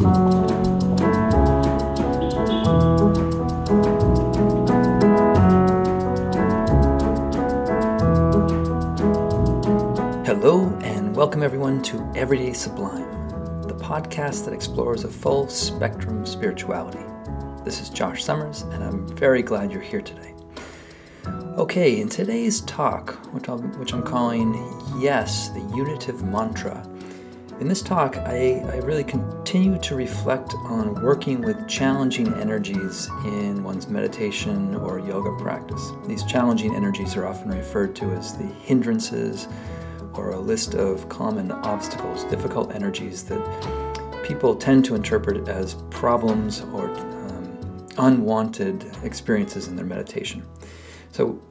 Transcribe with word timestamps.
Hello, 0.00 0.08
and 10.82 11.14
welcome 11.14 11.42
everyone 11.42 11.82
to 11.82 12.10
Everyday 12.16 12.54
Sublime, 12.54 13.02
the 13.68 13.74
podcast 13.74 14.46
that 14.46 14.54
explores 14.54 15.04
a 15.04 15.08
full 15.08 15.46
spectrum 15.48 16.22
of 16.22 16.28
spirituality. 16.28 17.04
This 17.66 17.82
is 17.82 17.90
Josh 17.90 18.24
Summers, 18.24 18.62
and 18.62 18.82
I'm 18.82 19.06
very 19.18 19.42
glad 19.42 19.70
you're 19.70 19.82
here 19.82 20.00
today. 20.00 20.34
Okay, 21.58 22.00
in 22.00 22.08
today's 22.08 22.62
talk, 22.62 23.16
which 23.34 23.50
I'm, 23.50 23.78
which 23.78 23.92
I'm 23.92 24.02
calling 24.02 24.54
Yes, 24.98 25.50
the 25.50 25.60
Unitive 25.76 26.22
Mantra, 26.22 26.89
in 27.60 27.68
this 27.68 27.82
talk, 27.82 28.16
I, 28.16 28.62
I 28.72 28.76
really 28.78 29.04
continue 29.04 29.76
to 29.78 29.94
reflect 29.94 30.54
on 30.64 30.94
working 31.02 31.42
with 31.42 31.68
challenging 31.68 32.32
energies 32.34 33.08
in 33.24 33.62
one's 33.62 33.86
meditation 33.86 34.74
or 34.76 34.98
yoga 34.98 35.36
practice. 35.36 35.92
These 36.06 36.24
challenging 36.24 36.74
energies 36.74 37.16
are 37.16 37.26
often 37.26 37.50
referred 37.50 37.94
to 37.96 38.06
as 38.12 38.34
the 38.36 38.46
hindrances 38.46 39.46
or 40.14 40.30
a 40.30 40.40
list 40.40 40.74
of 40.74 41.06
common 41.10 41.52
obstacles, 41.52 42.24
difficult 42.24 42.74
energies 42.74 43.24
that 43.24 44.24
people 44.24 44.56
tend 44.56 44.86
to 44.86 44.94
interpret 44.94 45.46
as 45.46 45.74
problems 45.90 46.62
or 46.72 46.88
um, 46.88 47.88
unwanted 47.98 48.90
experiences 49.02 49.68
in 49.68 49.76
their 49.76 49.84
meditation. 49.84 50.42
So, 51.12 51.42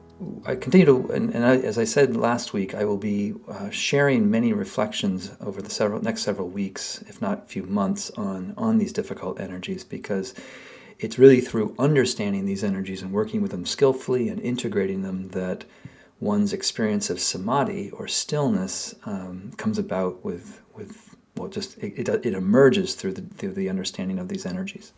I 0.44 0.54
continue 0.54 0.86
to, 0.86 1.12
and, 1.12 1.34
and 1.34 1.44
I, 1.44 1.56
as 1.56 1.78
I 1.78 1.84
said 1.84 2.14
last 2.16 2.52
week, 2.52 2.74
I 2.74 2.84
will 2.84 2.98
be 2.98 3.34
uh, 3.48 3.70
sharing 3.70 4.30
many 4.30 4.52
reflections 4.52 5.30
over 5.40 5.62
the 5.62 5.70
several 5.70 6.02
next 6.02 6.22
several 6.22 6.48
weeks, 6.48 7.02
if 7.08 7.22
not 7.22 7.48
few 7.48 7.62
months, 7.62 8.10
on 8.16 8.52
on 8.56 8.78
these 8.78 8.92
difficult 8.92 9.40
energies 9.40 9.82
because 9.82 10.34
it's 10.98 11.18
really 11.18 11.40
through 11.40 11.74
understanding 11.78 12.44
these 12.44 12.62
energies 12.62 13.00
and 13.00 13.12
working 13.12 13.40
with 13.40 13.50
them 13.50 13.64
skillfully 13.64 14.28
and 14.28 14.40
integrating 14.40 15.02
them 15.02 15.28
that 15.28 15.64
one's 16.20 16.52
experience 16.52 17.08
of 17.08 17.18
samadhi 17.18 17.90
or 17.92 18.06
stillness 18.06 18.94
um, 19.06 19.52
comes 19.56 19.78
about 19.78 20.22
with 20.22 20.60
with 20.74 21.16
well, 21.36 21.48
just 21.48 21.78
it, 21.78 22.08
it, 22.08 22.26
it 22.26 22.34
emerges 22.34 22.94
through 22.94 23.14
the 23.14 23.22
through 23.22 23.54
the 23.54 23.70
understanding 23.70 24.18
of 24.18 24.28
these 24.28 24.44
energies. 24.44 24.92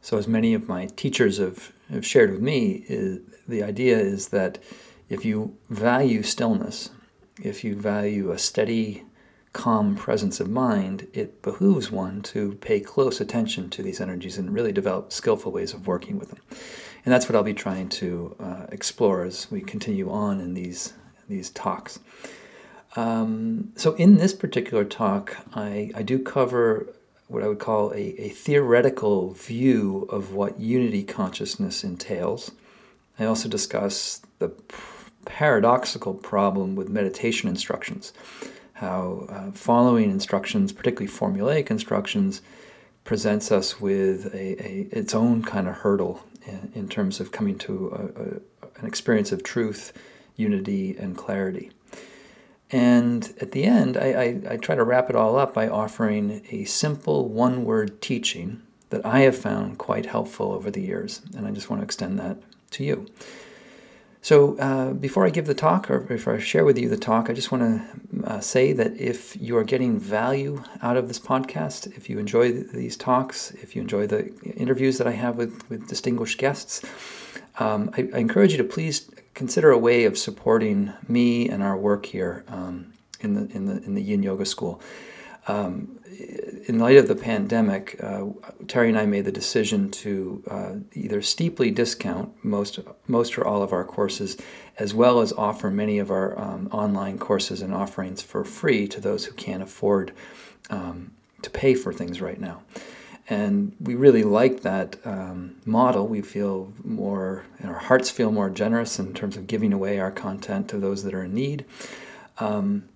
So, 0.00 0.16
as 0.16 0.28
many 0.28 0.54
of 0.54 0.68
my 0.68 0.86
teachers 0.86 1.38
have, 1.38 1.72
have 1.90 2.06
shared 2.06 2.30
with 2.30 2.40
me, 2.40 2.84
is, 2.88 3.20
the 3.46 3.62
idea 3.62 3.98
is 3.98 4.28
that 4.28 4.58
if 5.08 5.24
you 5.24 5.56
value 5.68 6.22
stillness, 6.22 6.90
if 7.42 7.64
you 7.64 7.74
value 7.74 8.30
a 8.30 8.38
steady, 8.38 9.04
calm 9.52 9.96
presence 9.96 10.40
of 10.40 10.48
mind, 10.48 11.08
it 11.12 11.42
behooves 11.42 11.90
one 11.90 12.22
to 12.22 12.52
pay 12.60 12.80
close 12.80 13.20
attention 13.20 13.70
to 13.70 13.82
these 13.82 14.00
energies 14.00 14.38
and 14.38 14.54
really 14.54 14.72
develop 14.72 15.12
skillful 15.12 15.50
ways 15.50 15.72
of 15.74 15.86
working 15.86 16.18
with 16.18 16.28
them. 16.30 16.40
And 17.04 17.12
that's 17.12 17.28
what 17.28 17.34
I'll 17.34 17.42
be 17.42 17.54
trying 17.54 17.88
to 17.90 18.36
uh, 18.38 18.66
explore 18.70 19.24
as 19.24 19.50
we 19.50 19.60
continue 19.60 20.10
on 20.10 20.40
in 20.40 20.54
these, 20.54 20.92
these 21.28 21.50
talks. 21.50 21.98
Um, 22.96 23.72
so, 23.76 23.94
in 23.94 24.16
this 24.16 24.34
particular 24.34 24.84
talk, 24.84 25.36
I, 25.54 25.90
I 25.94 26.02
do 26.02 26.18
cover 26.18 26.94
what 27.28 27.42
I 27.42 27.48
would 27.48 27.58
call 27.58 27.92
a, 27.92 28.14
a 28.18 28.28
theoretical 28.30 29.32
view 29.32 30.08
of 30.10 30.32
what 30.32 30.58
unity 30.58 31.04
consciousness 31.04 31.84
entails. 31.84 32.50
I 33.18 33.26
also 33.26 33.48
discuss 33.48 34.22
the 34.38 34.50
paradoxical 35.24 36.14
problem 36.14 36.74
with 36.74 36.88
meditation 36.88 37.48
instructions, 37.48 38.12
how 38.74 39.26
uh, 39.28 39.50
following 39.52 40.10
instructions, 40.10 40.72
particularly 40.72 41.12
formulaic 41.12 41.70
instructions, 41.70 42.40
presents 43.04 43.52
us 43.52 43.80
with 43.80 44.34
a, 44.34 44.62
a 44.66 44.88
its 44.90 45.14
own 45.14 45.42
kind 45.42 45.68
of 45.68 45.74
hurdle 45.76 46.24
in, 46.46 46.72
in 46.74 46.88
terms 46.88 47.20
of 47.20 47.30
coming 47.30 47.58
to 47.58 47.88
a, 47.90 48.22
a, 48.22 48.80
an 48.80 48.86
experience 48.86 49.32
of 49.32 49.42
truth, 49.42 49.92
unity, 50.36 50.96
and 50.96 51.16
clarity. 51.16 51.70
And 52.70 53.34
at 53.40 53.52
the 53.52 53.64
end, 53.64 53.96
I, 53.96 54.12
I, 54.12 54.40
I, 54.50 54.56
try 54.58 54.74
to 54.74 54.84
wrap 54.84 55.08
it 55.08 55.16
all 55.16 55.38
up 55.38 55.54
by 55.54 55.68
offering 55.68 56.42
a 56.50 56.64
simple 56.64 57.28
one 57.28 57.64
word 57.64 58.02
teaching 58.02 58.62
that 58.90 59.04
I 59.06 59.20
have 59.20 59.36
found 59.38 59.78
quite 59.78 60.06
helpful 60.06 60.52
over 60.52 60.70
the 60.70 60.82
years. 60.82 61.22
And 61.34 61.46
I 61.46 61.50
just 61.50 61.70
want 61.70 61.80
to 61.80 61.84
extend 61.84 62.18
that 62.18 62.36
to 62.72 62.84
you. 62.84 63.06
So, 64.20 64.58
uh, 64.58 64.92
before 64.92 65.24
I 65.24 65.30
give 65.30 65.46
the 65.46 65.54
talk, 65.54 65.90
or 65.90 66.00
before 66.00 66.34
I 66.34 66.38
share 66.40 66.64
with 66.64 66.76
you 66.76 66.88
the 66.88 66.96
talk, 66.96 67.30
I 67.30 67.32
just 67.32 67.52
want 67.52 67.62
to 67.62 68.30
uh, 68.30 68.40
say 68.40 68.72
that 68.72 68.94
if 69.00 69.40
you 69.40 69.56
are 69.56 69.64
getting 69.64 69.98
value 69.98 70.62
out 70.82 70.96
of 70.96 71.08
this 71.08 71.20
podcast, 71.20 71.96
if 71.96 72.10
you 72.10 72.18
enjoy 72.18 72.52
these 72.52 72.96
talks, 72.96 73.52
if 73.52 73.76
you 73.76 73.80
enjoy 73.80 74.06
the 74.06 74.34
interviews 74.56 74.98
that 74.98 75.06
I 75.06 75.12
have 75.12 75.36
with, 75.36 75.66
with 75.70 75.88
distinguished 75.88 76.36
guests, 76.36 76.82
um, 77.58 77.90
I, 77.96 78.08
I, 78.12 78.18
encourage 78.18 78.52
you 78.52 78.58
to 78.58 78.64
please 78.64 79.08
consider 79.38 79.70
a 79.70 79.78
way 79.78 80.04
of 80.04 80.18
supporting 80.18 80.92
me 81.06 81.48
and 81.48 81.62
our 81.62 81.76
work 81.76 82.06
here 82.06 82.44
um, 82.48 82.92
in 83.20 83.34
the 83.34 83.46
in 83.56 83.66
the 83.66 83.76
in 83.84 83.94
the 83.94 84.02
Yin 84.02 84.24
Yoga 84.24 84.44
School. 84.44 84.82
Um, 85.46 86.00
in 86.66 86.80
light 86.80 86.96
of 86.96 87.06
the 87.06 87.14
pandemic, 87.14 87.96
uh, 88.02 88.24
Terry 88.66 88.88
and 88.88 88.98
I 88.98 89.06
made 89.06 89.24
the 89.24 89.32
decision 89.32 89.90
to 90.02 90.42
uh, 90.50 90.72
either 90.92 91.22
steeply 91.22 91.70
discount 91.70 92.32
most 92.44 92.80
most 93.06 93.38
or 93.38 93.46
all 93.46 93.62
of 93.62 93.72
our 93.72 93.84
courses, 93.84 94.36
as 94.76 94.92
well 94.92 95.20
as 95.20 95.32
offer 95.32 95.70
many 95.70 96.00
of 96.00 96.10
our 96.10 96.36
um, 96.36 96.68
online 96.72 97.16
courses 97.16 97.62
and 97.62 97.72
offerings 97.72 98.20
for 98.20 98.44
free 98.44 98.88
to 98.88 99.00
those 99.00 99.26
who 99.26 99.34
can't 99.34 99.62
afford 99.62 100.12
um, 100.68 101.12
to 101.42 101.48
pay 101.48 101.74
for 101.74 101.92
things 101.92 102.20
right 102.20 102.40
now. 102.40 102.62
And 103.30 103.76
we 103.78 103.94
really 103.94 104.22
like 104.22 104.62
that 104.62 104.96
um, 105.04 105.56
model. 105.66 106.06
We 106.06 106.22
feel 106.22 106.72
more, 106.82 107.44
our 107.62 107.74
hearts 107.74 108.10
feel 108.10 108.32
more 108.32 108.48
generous 108.48 108.98
in 108.98 109.12
terms 109.12 109.36
of 109.36 109.46
giving 109.46 109.72
away 109.72 109.98
our 109.98 110.10
content 110.10 110.68
to 110.70 110.78
those 110.78 111.04
that 111.04 111.12
are 111.12 111.24
in 111.24 111.34
need. 111.34 111.66
Um, 112.38 112.88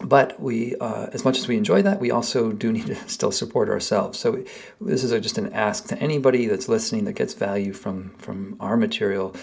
but 0.00 0.40
we, 0.40 0.74
uh, 0.76 1.06
as 1.12 1.24
much 1.24 1.38
as 1.38 1.48
we 1.48 1.56
enjoy 1.56 1.82
that, 1.82 2.00
we 2.00 2.10
also 2.10 2.52
do 2.52 2.72
need 2.72 2.86
to 2.86 2.96
still 3.08 3.32
support 3.32 3.68
ourselves. 3.68 4.18
So 4.18 4.44
this 4.80 5.04
is 5.04 5.12
a, 5.12 5.20
just 5.20 5.38
an 5.38 5.52
ask 5.52 5.86
to 5.88 5.98
anybody 5.98 6.46
that's 6.46 6.68
listening 6.68 7.04
that 7.04 7.14
gets 7.14 7.34
value 7.34 7.72
from 7.72 8.10
from 8.18 8.56
our 8.60 8.76
material. 8.76 9.34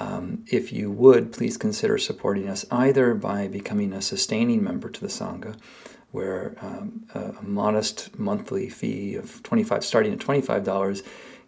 Um, 0.00 0.44
if 0.48 0.72
you 0.72 0.90
would, 0.90 1.32
please 1.32 1.56
consider 1.56 1.98
supporting 1.98 2.48
us 2.48 2.64
either 2.70 3.14
by 3.14 3.46
becoming 3.46 3.92
a 3.92 4.02
sustaining 4.02 4.62
member 4.62 4.90
to 4.90 5.00
the 5.00 5.06
Sangha, 5.06 5.56
where 6.14 6.54
um, 6.60 7.04
a, 7.12 7.42
modest 7.42 8.16
monthly 8.16 8.68
fee 8.68 9.16
of 9.16 9.42
25 9.42 9.84
starting 9.84 10.12
at 10.12 10.20
$25 10.20 11.04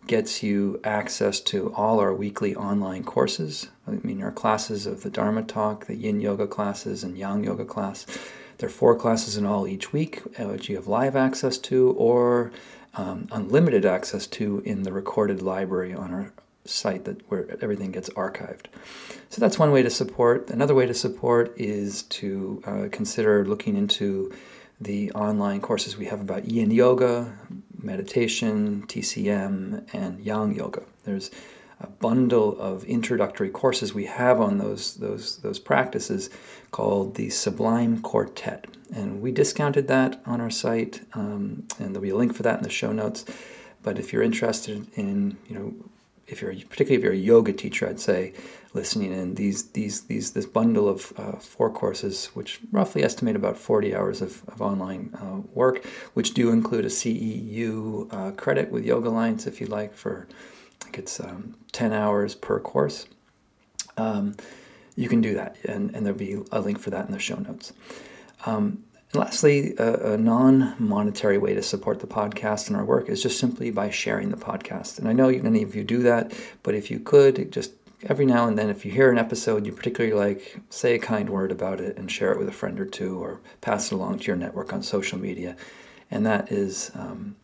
gets 0.09 0.43
you 0.43 0.81
access 0.83 1.39
to 1.41 1.73
all 1.75 2.01
our 2.01 2.13
weekly 2.13 2.55
online 2.57 3.05
courses. 3.05 3.69
I 3.87 3.93
mean, 3.93 4.21
our 4.23 4.33
classes 4.33 4.85
of 4.85 5.05
the 5.05 5.11
Dharma 5.11 5.45
Talk, 5.45 5.87
the 5.87 5.95
Yin 5.95 6.21
Yoga 6.21 6.49
classes, 6.49 7.05
and 7.05 7.17
Yang 7.17 7.45
Yoga 7.45 7.65
class. 7.65 8.07
There 8.59 8.69
are 8.69 8.73
four 8.73 8.97
classes 8.97 9.37
in 9.37 9.47
all 9.47 9.69
each 9.69 9.93
week, 9.93 10.23
uh, 10.39 10.47
which 10.47 10.69
you 10.69 10.75
have 10.75 10.89
live 10.89 11.15
access 11.15 11.59
to 11.59 11.93
or 11.93 12.51
um, 12.95 13.29
unlimited 13.31 13.85
access 13.85 14.27
to 14.29 14.63
in 14.65 14.83
the 14.83 14.93
recorded 14.93 15.43
library 15.43 15.95
on 15.95 16.13
our 16.13 16.33
site 16.65 17.05
that 17.05 17.21
where 17.31 17.47
everything 17.63 17.93
gets 17.93 18.09
archived. 18.11 18.67
So 19.29 19.41
that's 19.41 19.59
one 19.59 19.71
way 19.71 19.83
to 19.83 19.91
support. 19.91 20.51
Another 20.51 20.75
way 20.75 20.87
to 20.87 20.95
support 20.95 21.55
is 21.57 22.03
to 22.05 22.63
uh, 22.67 22.89
consider 22.91 23.45
looking 23.45 23.77
into 23.77 24.33
the 24.81 25.11
online 25.13 25.61
courses 25.61 25.97
we 25.97 26.07
have 26.07 26.21
about 26.21 26.47
yin 26.47 26.71
yoga, 26.71 27.33
meditation, 27.81 28.85
TCM, 28.87 29.89
and 29.95 30.21
yang 30.21 30.55
yoga. 30.55 30.83
There's 31.05 31.31
a 31.81 31.87
bundle 31.87 32.59
of 32.59 32.85
introductory 32.85 33.51
courses 33.51 33.95
we 33.95 34.07
have 34.07 34.41
on 34.41 34.59
those 34.59 34.95
those 34.95 35.39
those 35.39 35.59
practices 35.59 36.31
called 36.71 37.15
the 37.15 37.31
Sublime 37.31 38.01
Quartet, 38.01 38.67
and 38.95 39.21
we 39.21 39.31
discounted 39.31 39.89
that 39.89 40.21
on 40.27 40.41
our 40.41 40.51
site, 40.51 41.03
um, 41.15 41.67
and 41.79 41.91
there'll 41.91 42.01
be 42.01 42.11
a 42.11 42.17
link 42.17 42.35
for 42.35 42.43
that 42.43 42.59
in 42.59 42.63
the 42.63 42.71
show 42.71 42.93
notes. 42.93 43.25
But 43.83 43.99
if 43.99 44.13
you're 44.13 44.23
interested 44.23 44.87
in 44.95 45.37
you 45.49 45.55
know 45.55 45.75
if 46.27 46.43
you're 46.43 46.55
particularly 46.55 46.97
if 46.97 47.03
you're 47.03 47.13
a 47.13 47.17
yoga 47.17 47.53
teacher, 47.53 47.89
I'd 47.89 48.01
say 48.01 48.33
listening 48.75 49.13
in 49.13 49.35
these 49.35 49.71
these 49.71 50.03
these 50.03 50.33
this 50.33 50.47
bundle 50.47 50.89
of 50.89 51.13
uh, 51.17 51.33
four 51.33 51.71
courses, 51.71 52.27
which 52.35 52.61
roughly 52.73 53.03
estimate 53.03 53.37
about 53.37 53.57
40 53.57 53.95
hours 53.95 54.21
of, 54.21 54.43
of 54.49 54.61
online 54.61 55.15
uh, 55.21 55.41
work, 55.55 55.85
which 56.15 56.35
do 56.35 56.51
include 56.51 56.85
a 56.85 56.89
CEU 56.89 58.13
uh, 58.13 58.33
credit 58.33 58.71
with 58.71 58.85
Yoga 58.85 59.09
Alliance 59.09 59.47
if 59.47 59.61
you 59.61 59.67
like 59.67 59.95
for 59.95 60.27
I 60.81 60.85
think 60.85 60.99
it's 60.99 61.21
um, 61.21 61.57
10 61.73 61.93
hours 61.93 62.35
per 62.35 62.61
course. 62.61 63.07
Um, 63.97 64.37
you 64.95 65.09
can 65.09 65.21
do 65.21 65.35
that, 65.35 65.57
and, 65.65 65.95
and 65.95 66.07
there'll 66.07 66.19
be 66.19 66.39
a 66.53 66.61
link 66.61 66.79
for 66.79 66.91
that 66.91 67.07
in 67.07 67.13
the 67.13 67.19
show 67.19 67.37
notes. 67.37 67.73
Um, 68.47 68.85
and 69.17 69.25
lastly, 69.25 69.75
a, 69.79 70.13
a 70.13 70.17
non 70.19 70.75
monetary 70.79 71.39
way 71.39 71.55
to 71.55 71.63
support 71.63 72.01
the 72.01 72.07
podcast 72.07 72.69
and 72.69 72.77
our 72.77 72.85
work 72.85 73.09
is 73.09 73.23
just 73.23 73.39
simply 73.39 73.71
by 73.71 73.91
sharing 73.91 74.31
the 74.31 74.37
podcast. 74.37 74.99
And 74.99 75.09
I 75.09 75.13
know 75.13 75.31
many 75.31 75.63
of 75.63 75.75
you 75.75 75.85
do 75.85 76.03
that, 76.03 76.33
but 76.63 76.75
if 76.75 76.91
you 76.91 77.01
could, 77.01 77.51
just 77.51 77.73
every 78.03 78.27
now 78.27 78.47
and 78.47 78.59
then, 78.59 78.69
if 78.69 78.85
you 78.85 78.93
hear 78.93 79.11
an 79.11 79.19
episode 79.19 79.65
you 79.65 79.73
particularly 79.73 80.15
like, 80.15 80.61
say 80.69 80.95
a 80.95 80.99
kind 80.99 81.31
word 81.31 81.51
about 81.51 81.81
it 81.81 81.97
and 81.97 82.11
share 82.11 82.33
it 82.33 82.39
with 82.39 82.49
a 82.49 82.53
friend 82.53 82.79
or 82.79 82.85
two 82.85 83.19
or 83.19 83.41
pass 83.63 83.91
it 83.91 83.95
along 83.95 84.19
to 84.19 84.27
your 84.27 84.37
network 84.37 84.73
on 84.73 84.83
social 84.83 85.19
media. 85.19 85.57
And 86.11 86.27
that 86.27 86.53
is 86.53 86.91
um, 86.95 87.37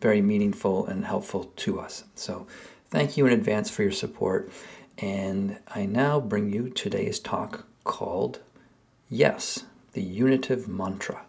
very 0.00 0.20
meaningful 0.20 0.86
and 0.86 1.04
helpful 1.04 1.52
to 1.56 1.80
us. 1.80 2.04
So 2.16 2.46
thank 2.90 3.16
you 3.16 3.26
in 3.26 3.32
advance 3.32 3.70
for 3.70 3.82
your 3.82 3.92
support. 3.92 4.50
And 4.98 5.58
I 5.74 5.86
now 5.86 6.20
bring 6.20 6.52
you 6.52 6.70
today's 6.70 7.20
talk 7.20 7.66
called 7.84 8.40
Yes, 9.08 9.64
the 9.94 10.02
Unitive 10.02 10.66
Mantra. 10.68 11.22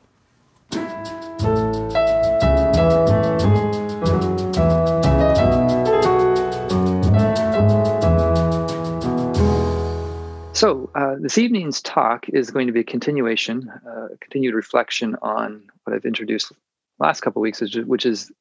So, 10.54 10.90
uh, 10.96 11.16
this 11.20 11.38
evening's 11.38 11.82
talk 11.82 12.28
is 12.30 12.50
going 12.50 12.66
to 12.66 12.74
be 12.74 12.80
a 12.80 12.84
continuation, 12.84 13.70
uh, 13.88 14.08
continued 14.20 14.56
reflection 14.56 15.16
on 15.22 15.68
what 15.84 15.96
I've 15.96 16.06
introduced 16.06 16.52
last 16.98 17.22
couple 17.22 17.42
weeks, 17.42 17.62
which 17.86 18.06
is 18.06 18.32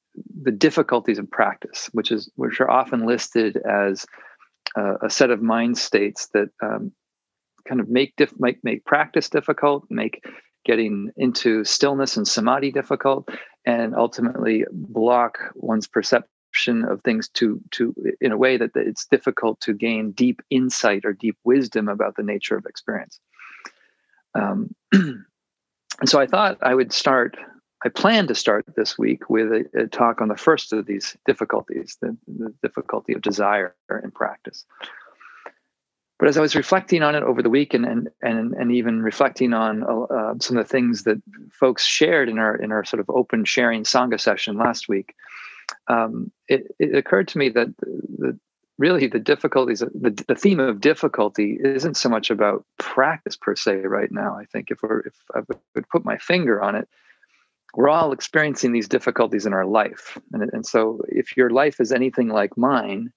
the 0.43 0.53
difficulties 0.53 1.19
of 1.19 1.31
practice, 1.31 1.91
which 1.93 2.11
is 2.11 2.31
which 2.37 2.61
are 2.61 2.71
often 2.71 3.05
listed 3.05 3.59
as 3.59 4.07
uh, 4.75 4.95
a 5.03 5.11
set 5.11 5.31
of 5.31 5.43
mind 5.43 5.77
states 5.77 6.29
that 6.29 6.49
um, 6.63 6.93
kind 7.67 7.81
of 7.81 7.89
make, 7.89 8.15
dif- 8.17 8.39
make 8.39 8.63
make 8.65 8.85
practice 8.85 9.29
difficult, 9.29 9.85
make 9.91 10.25
getting 10.65 11.11
into 11.17 11.65
stillness 11.65 12.17
and 12.17 12.27
samadhi 12.27 12.71
difficult, 12.71 13.29
and 13.65 13.95
ultimately 13.95 14.65
block 14.73 15.39
one's 15.55 15.87
perception 15.87 16.85
of 16.85 17.03
things 17.03 17.29
to 17.29 17.61
to 17.73 17.95
in 18.21 18.33
a 18.33 18.37
way 18.37 18.57
that 18.57 18.71
it's 18.75 19.07
difficult 19.07 19.61
to 19.61 19.73
gain 19.73 20.13
deep 20.13 20.41
insight 20.51 21.05
or 21.05 21.13
deep 21.13 21.37
wisdom 21.45 21.89
about 21.89 22.17
the 22.17 22.23
nature 22.23 22.57
of 22.57 22.67
experience. 22.67 23.21
Um, 24.35 24.75
and 24.93 25.25
so 26.07 26.21
I 26.21 26.27
thought 26.27 26.59
I 26.63 26.75
would 26.75 26.93
start 26.93 27.37
I 27.85 27.91
plan 27.91 28.27
to 28.29 28.35
start 28.35 28.65
this 28.77 28.97
week 28.97 29.29
with 29.29 29.53
a, 29.53 29.83
a 29.83 29.87
talk 29.87 30.23
on 30.23 30.29
the 30.29 30.37
first 30.37 30.73
of 30.73 30.87
these 30.87 31.17
difficulties, 31.27 31.99
the, 32.01 32.17
the, 32.27 32.55
difficulty 32.63 33.13
of 33.13 33.21
desire 33.21 33.75
in 34.03 34.11
practice. 34.11 34.65
But 36.25 36.31
as 36.31 36.39
I 36.39 36.41
was 36.41 36.57
reflecting 36.57 37.03
on 37.03 37.15
it 37.15 37.23
over 37.23 37.43
the 37.43 37.51
week, 37.51 37.75
and 37.75 37.85
and 37.85 38.09
and, 38.23 38.55
and 38.55 38.73
even 38.73 39.03
reflecting 39.03 39.53
on 39.53 39.83
uh, 39.83 40.33
some 40.41 40.57
of 40.57 40.65
the 40.65 40.73
things 40.73 41.03
that 41.03 41.21
folks 41.53 41.85
shared 41.85 42.31
in 42.31 42.39
our 42.39 42.57
in 42.57 42.73
our 42.73 42.83
sort 42.83 43.01
of 43.01 43.11
open 43.11 43.45
sharing 43.45 43.85
sangha 43.85 44.19
session 44.19 44.57
last 44.57 44.89
week, 44.89 45.15
um, 45.89 46.33
it, 46.49 46.75
it 46.79 46.97
occurred 46.97 47.29
to 47.29 47.37
me 47.37 47.51
that 47.51 47.77
the, 47.77 48.39
really 48.79 49.07
the 49.07 49.19
difficulties, 49.19 49.81
the, 49.81 50.25
the 50.27 50.35
theme 50.35 50.61
of 50.61 50.81
difficulty, 50.81 51.59
isn't 51.63 51.99
so 51.99 52.09
much 52.09 52.31
about 52.31 52.65
practice 52.79 53.37
per 53.37 53.55
se 53.55 53.83
right 53.83 54.11
now. 54.11 54.35
I 54.35 54.47
think 54.47 54.71
if 54.71 54.79
we're 54.83 55.01
if 55.01 55.15
I 55.35 55.41
would 55.75 55.89
put 55.91 56.07
my 56.07 56.17
finger 56.17 56.63
on 56.63 56.75
it, 56.75 56.89
we're 57.75 57.91
all 57.91 58.13
experiencing 58.13 58.73
these 58.73 58.89
difficulties 58.89 59.45
in 59.45 59.53
our 59.53 59.67
life. 59.67 60.17
And, 60.33 60.49
and 60.55 60.65
so 60.65 61.03
if 61.07 61.37
your 61.37 61.51
life 61.51 61.81
is 61.81 61.93
anything 61.93 62.31
like 62.31 62.57
mine, 62.57 63.13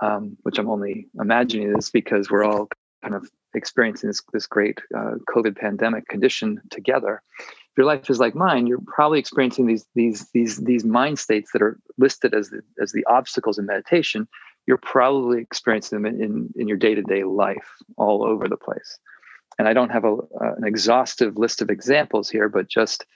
um, 0.00 0.36
which 0.42 0.58
I'm 0.58 0.68
only 0.68 1.08
imagining 1.18 1.72
this 1.72 1.90
because 1.90 2.30
we're 2.30 2.44
all 2.44 2.68
kind 3.02 3.14
of 3.14 3.28
experiencing 3.54 4.08
this, 4.08 4.22
this 4.32 4.46
great 4.46 4.80
uh, 4.96 5.14
COVID 5.28 5.56
pandemic 5.56 6.08
condition 6.08 6.60
together. 6.70 7.22
If 7.38 7.78
your 7.78 7.86
life 7.86 8.08
is 8.10 8.20
like 8.20 8.34
mine, 8.34 8.66
you're 8.66 8.80
probably 8.86 9.18
experiencing 9.18 9.66
these 9.66 9.84
these 9.94 10.30
these 10.32 10.56
these 10.58 10.84
mind 10.84 11.18
states 11.18 11.52
that 11.52 11.62
are 11.62 11.78
listed 11.98 12.34
as 12.34 12.50
the, 12.50 12.62
as 12.80 12.92
the 12.92 13.04
obstacles 13.04 13.58
in 13.58 13.66
meditation. 13.66 14.28
You're 14.66 14.78
probably 14.78 15.40
experiencing 15.40 16.02
them 16.02 16.20
in, 16.20 16.52
in, 16.56 16.66
your 16.66 16.76
day 16.76 16.94
to 16.96 17.02
day 17.02 17.22
life 17.22 17.68
all 17.96 18.24
over 18.24 18.48
the 18.48 18.56
place. 18.56 18.98
And 19.60 19.68
I 19.68 19.74
don't 19.74 19.90
have 19.90 20.04
a, 20.04 20.14
uh, 20.14 20.54
an 20.56 20.64
exhaustive 20.64 21.36
list 21.36 21.62
of 21.62 21.70
examples 21.70 22.28
here, 22.28 22.48
but 22.48 22.66
just 22.66 23.06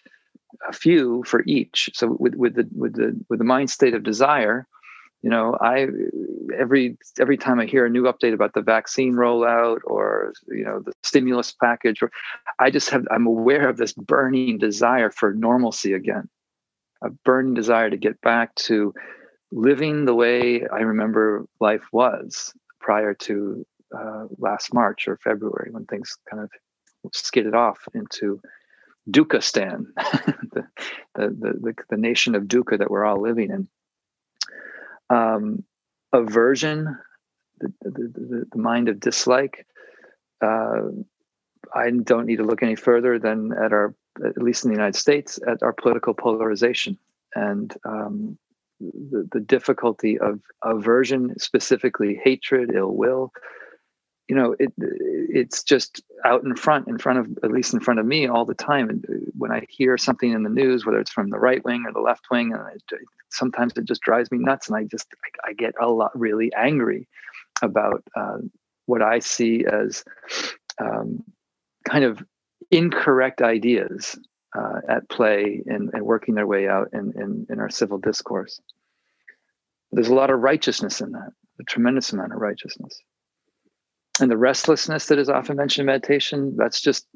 a 0.69 0.73
few 0.73 1.25
for 1.25 1.43
each. 1.47 1.91
So 1.95 2.17
with 2.21 2.35
with 2.35 2.55
the 2.55 2.69
with 2.77 2.95
the 2.95 3.19
with 3.29 3.39
the 3.39 3.45
mind 3.45 3.71
state 3.71 3.95
of 3.95 4.03
desire, 4.03 4.67
you 5.23 5.29
know, 5.29 5.57
I 5.61 5.87
every 6.59 6.97
every 7.19 7.37
time 7.37 7.61
I 7.61 7.67
hear 7.67 7.85
a 7.85 7.91
new 7.91 8.05
update 8.05 8.33
about 8.33 8.55
the 8.55 8.63
vaccine 8.63 9.15
rollout 9.15 9.81
or 9.85 10.33
you 10.49 10.65
know 10.65 10.81
the 10.85 10.93
stimulus 11.03 11.53
package, 11.53 12.03
or 12.03 12.11
I 12.59 12.71
just 12.71 12.91
have 12.91 13.07
I'm 13.11 13.27
aware 13.27 13.69
of 13.69 13.77
this 13.77 13.93
burning 13.93 14.59
desire 14.59 15.11
for 15.11 15.35
normalcy 15.35 15.93
again, 15.93 16.29
a 17.05 17.11
burning 17.25 17.55
desire 17.55 17.91
to 17.91 17.97
get 17.97 18.21
back 18.23 18.55
to 18.67 18.95
living 19.53 20.05
the 20.05 20.15
way 20.15 20.67
I 20.73 20.81
remember 20.81 21.45
life 21.61 21.85
was 21.93 22.55
prior 22.81 23.15
to 23.15 23.67
uh, 23.97 24.27
last 24.39 24.73
March 24.73 25.07
or 25.07 25.19
February 25.19 25.71
when 25.71 25.85
things 25.87 26.17
kind 26.31 26.43
of 26.43 26.51
skidded 27.13 27.55
off 27.55 27.79
into 27.95 28.41
Dukkhistan, 29.11 29.87
the, 29.97 30.67
the, 31.15 31.29
the, 31.29 31.75
the, 31.89 31.97
nation 31.97 32.35
of 32.35 32.45
dukkha 32.45 32.79
that 32.79 32.91
we're 32.91 33.05
all 33.05 33.21
living 33.21 33.51
in. 33.51 33.69
Um, 35.11 35.65
aversion, 36.13 36.97
the, 37.59 37.73
the, 37.83 37.91
the, 37.91 38.47
the, 38.51 38.59
mind 38.59 38.89
of 38.89 39.01
dislike. 39.01 39.67
Uh, 40.41 40.83
I 41.75 41.91
don't 41.91 42.27
need 42.27 42.37
to 42.37 42.45
look 42.45 42.63
any 42.63 42.77
further 42.77 43.19
than 43.19 43.53
at 43.53 43.73
our, 43.73 43.95
at 44.25 44.39
least 44.39 44.65
in 44.65 44.71
the 44.71 44.77
United 44.77 44.97
States, 44.97 45.39
at 45.47 45.63
our 45.63 45.73
political 45.73 46.15
polarization 46.15 46.99
and 47.35 47.77
um, 47.85 48.39
the, 48.81 49.29
the 49.33 49.41
difficulty 49.41 50.19
of 50.19 50.41
aversion, 50.65 51.39
specifically 51.39 52.19
hatred, 52.25 52.73
ill 52.75 52.95
will, 52.95 53.33
you 54.31 54.37
know 54.37 54.55
it 54.61 54.73
it's 54.79 55.65
just 55.65 56.03
out 56.25 56.45
in 56.45 56.55
front 56.57 56.89
in 56.89 56.99
front 56.99 57.19
of 57.19 57.39
at 57.43 57.51
least 57.51 57.75
in 57.75 57.81
front 57.81 58.01
of 58.01 58.07
me 58.07 58.27
all 58.27 58.45
the 58.45 58.55
time. 58.55 58.89
And 58.89 59.05
uh, 59.05 59.31
when 59.37 59.53
i 59.53 59.67
hear 59.69 59.97
something 59.97 60.31
in 60.31 60.43
the 60.43 60.51
news 60.51 60.85
whether 60.85 61.01
it's 61.01 61.11
from 61.11 61.31
the 61.31 61.39
right 61.39 61.65
wing 61.65 61.85
or 61.87 61.93
the 61.93 62.01
left 62.01 62.27
wing 62.31 62.53
and 62.53 63.01
sometimes 63.31 63.73
it 63.77 63.85
just 63.85 64.03
drives 64.03 64.31
me 64.31 64.39
nuts 64.39 64.69
and 64.69 64.77
i 64.77 64.85
just 64.85 65.09
i, 65.25 65.51
I 65.51 65.53
get 65.55 65.75
a 65.81 65.89
lot 65.89 66.11
really 66.15 66.53
angry 66.57 67.09
about 67.63 68.03
uh, 68.15 68.39
what 68.87 69.03
i 69.03 69.19
see 69.19 69.65
as 69.65 70.05
um, 70.81 71.25
kind 71.89 72.05
of 72.05 72.23
incorrect 72.71 73.43
ideas 73.43 74.19
uh, 74.57 74.81
at 74.89 75.09
play 75.09 75.63
and, 75.67 75.91
and 75.93 76.03
working 76.03 76.35
their 76.35 76.47
way 76.47 76.69
out 76.69 76.89
in, 76.93 77.13
in, 77.17 77.47
in 77.49 77.61
our 77.61 77.71
civil 77.71 77.99
discourse. 77.99 78.61
There's 79.93 80.09
a 80.09 80.15
lot 80.15 80.31
of 80.31 80.41
righteousness 80.41 81.01
in 81.01 81.13
that 81.13 81.31
a 81.61 81.65
tremendous 81.65 82.13
amount 82.13 82.33
of 82.33 82.39
righteousness 82.39 83.01
and 84.21 84.31
the 84.31 84.37
restlessness 84.37 85.07
that 85.07 85.19
is 85.19 85.29
often 85.29 85.57
mentioned 85.57 85.83
in 85.83 85.87
meditation 85.87 86.55
that's 86.57 86.81
just 86.81 87.07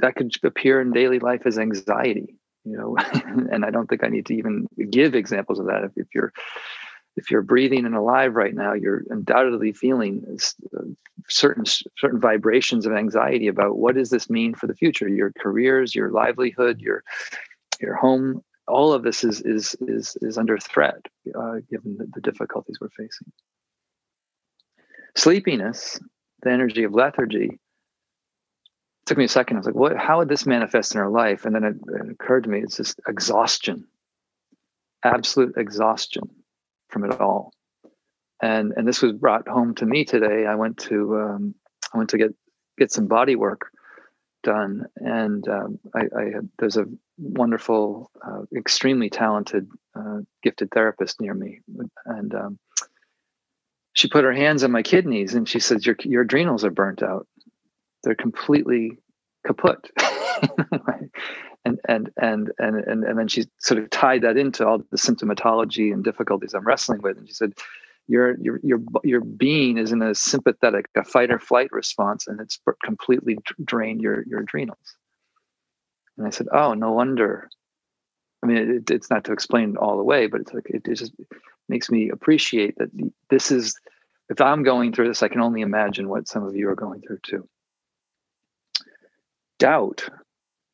that 0.00 0.14
could 0.16 0.32
appear 0.44 0.80
in 0.80 0.92
daily 0.92 1.18
life 1.18 1.42
as 1.46 1.58
anxiety 1.58 2.36
you 2.64 2.76
know? 2.76 2.96
And 3.52 3.64
i 3.64 3.70
don't 3.70 3.88
think 3.88 4.04
i 4.04 4.08
need 4.08 4.26
to 4.26 4.34
even 4.34 4.66
give 4.90 5.14
examples 5.14 5.58
of 5.58 5.66
that. 5.66 5.84
If, 5.84 5.92
if 5.96 6.06
you're 6.14 6.32
if 7.16 7.30
you're 7.30 7.42
breathing 7.42 7.84
and 7.84 7.94
alive 7.94 8.34
right 8.34 8.54
now 8.54 8.72
you're 8.72 9.02
undoubtedly 9.10 9.72
feeling 9.72 10.24
uh, 10.76 10.82
certain 11.28 11.64
certain 11.66 12.20
vibrations 12.20 12.86
of 12.86 12.92
anxiety 12.92 13.48
about 13.48 13.76
what 13.76 13.94
does 13.94 14.10
this 14.10 14.30
mean 14.30 14.54
for 14.54 14.66
the 14.66 14.74
future? 14.74 15.08
Your 15.08 15.32
careers 15.38 15.94
your 15.94 16.10
livelihood 16.10 16.80
your 16.80 17.02
your 17.80 17.96
home 17.96 18.42
all 18.68 18.92
of 18.92 19.02
this 19.02 19.24
is 19.24 19.42
is 19.42 19.76
is 19.82 20.16
is 20.22 20.38
under 20.38 20.58
threat 20.58 21.06
uh, 21.38 21.56
given 21.70 21.96
the, 21.98 22.08
the 22.14 22.20
difficulties 22.20 22.78
we're 22.80 22.88
facing. 22.90 23.30
Sleepiness 25.14 26.00
the 26.42 26.50
energy 26.50 26.84
of 26.84 26.94
lethargy. 26.94 27.46
It 27.46 29.06
took 29.06 29.18
me 29.18 29.24
a 29.24 29.28
second. 29.28 29.56
I 29.56 29.60
was 29.60 29.66
like, 29.66 29.74
what, 29.74 29.96
how 29.96 30.18
would 30.18 30.28
this 30.28 30.46
manifest 30.46 30.94
in 30.94 31.00
our 31.00 31.10
life? 31.10 31.44
And 31.44 31.54
then 31.54 31.64
it, 31.64 31.76
it 31.88 32.10
occurred 32.12 32.44
to 32.44 32.50
me 32.50 32.60
it's 32.60 32.76
just 32.76 33.00
exhaustion, 33.08 33.86
absolute 35.04 35.54
exhaustion 35.56 36.30
from 36.88 37.04
it 37.04 37.20
all. 37.20 37.52
And 38.40 38.72
and 38.76 38.86
this 38.86 39.02
was 39.02 39.12
brought 39.12 39.46
home 39.46 39.74
to 39.76 39.86
me 39.86 40.04
today. 40.04 40.46
I 40.46 40.56
went 40.56 40.78
to 40.78 41.16
um, 41.16 41.54
I 41.94 41.98
went 41.98 42.10
to 42.10 42.18
get 42.18 42.34
get 42.78 42.90
some 42.90 43.06
body 43.06 43.36
work 43.36 43.70
done, 44.42 44.86
and 44.96 45.46
um, 45.48 45.78
I, 45.94 46.00
I 46.00 46.24
had, 46.34 46.48
there's 46.58 46.76
a 46.76 46.86
wonderful, 47.18 48.10
uh, 48.26 48.42
extremely 48.56 49.08
talented, 49.08 49.68
uh, 49.94 50.18
gifted 50.42 50.70
therapist 50.72 51.20
near 51.20 51.34
me, 51.34 51.60
and 52.06 52.34
um, 52.34 52.58
she 53.94 54.08
put 54.08 54.24
her 54.24 54.32
hands 54.32 54.64
on 54.64 54.72
my 54.72 54.82
kidneys 54.82 55.34
and 55.34 55.48
she 55.48 55.60
says, 55.60 55.84
"Your 55.86 55.96
your 56.02 56.22
adrenals 56.22 56.64
are 56.64 56.70
burnt 56.70 57.02
out. 57.02 57.26
They're 58.04 58.14
completely 58.14 58.98
kaput." 59.46 59.90
and, 61.64 61.78
and 61.88 62.10
and 62.16 62.52
and 62.58 62.76
and 62.76 63.04
and 63.04 63.18
then 63.18 63.28
she 63.28 63.44
sort 63.58 63.82
of 63.82 63.90
tied 63.90 64.22
that 64.22 64.36
into 64.36 64.66
all 64.66 64.78
the 64.78 64.96
symptomatology 64.96 65.92
and 65.92 66.02
difficulties 66.02 66.54
I'm 66.54 66.64
wrestling 66.64 67.02
with, 67.02 67.18
and 67.18 67.28
she 67.28 67.34
said, 67.34 67.52
"Your 68.08 68.36
your 68.38 68.60
your 68.62 68.80
your 69.04 69.20
being 69.20 69.78
is 69.78 69.92
in 69.92 70.02
a 70.02 70.14
sympathetic, 70.14 70.86
a 70.96 71.04
fight 71.04 71.30
or 71.30 71.38
flight 71.38 71.70
response, 71.70 72.26
and 72.26 72.40
it's 72.40 72.58
completely 72.84 73.38
drained 73.62 74.00
your 74.00 74.24
your 74.26 74.40
adrenals." 74.40 74.96
And 76.16 76.26
I 76.26 76.30
said, 76.30 76.48
"Oh, 76.52 76.74
no 76.74 76.92
wonder." 76.92 77.48
I 78.42 78.48
mean, 78.48 78.56
it, 78.56 78.90
it's 78.90 79.08
not 79.08 79.24
to 79.24 79.32
explain 79.32 79.76
all 79.76 79.96
the 79.96 80.02
way, 80.02 80.26
but 80.26 80.40
it's 80.40 80.52
like 80.52 80.68
it, 80.68 80.82
it 80.88 80.96
just 80.96 81.12
makes 81.72 81.90
me 81.90 82.10
appreciate 82.10 82.76
that 82.78 82.90
this 83.30 83.50
is 83.50 83.74
if 84.28 84.40
i'm 84.40 84.62
going 84.62 84.92
through 84.92 85.08
this 85.08 85.22
i 85.22 85.28
can 85.28 85.40
only 85.40 85.62
imagine 85.62 86.08
what 86.08 86.28
some 86.28 86.44
of 86.44 86.54
you 86.54 86.68
are 86.68 86.74
going 86.74 87.00
through 87.00 87.18
too 87.22 87.48
doubt 89.58 90.08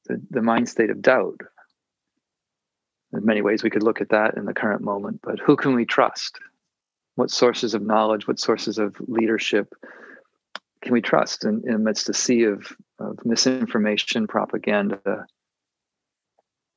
the, 0.07 0.21
the 0.31 0.43
mind 0.43 0.69
state 0.69 0.91
of 0.91 1.01
doubt 1.01 1.41
in 3.13 3.25
many 3.25 3.41
ways, 3.41 3.63
we 3.63 3.71
could 3.71 3.83
look 3.83 4.01
at 4.01 4.11
that 4.11 4.37
in 4.37 4.45
the 4.45 4.55
current 4.55 4.83
moment, 4.83 5.21
but 5.23 5.39
who 5.39 5.57
can 5.57 5.75
we 5.75 5.87
trust? 5.87 6.39
What 7.15 7.31
sources 7.31 7.75
of 7.75 7.83
knowledge, 7.83 8.29
what 8.29 8.39
sources 8.39 8.79
of 8.79 8.97
leadership 9.01 9.73
can 10.83 10.93
we 10.93 11.01
trust 11.01 11.45
in, 11.45 11.63
in 11.67 11.75
amidst 11.75 12.09
a 12.09 12.15
sea 12.15 12.45
of, 12.45 12.77
of 12.99 13.19
misinformation, 13.25 14.27
propaganda, 14.27 15.27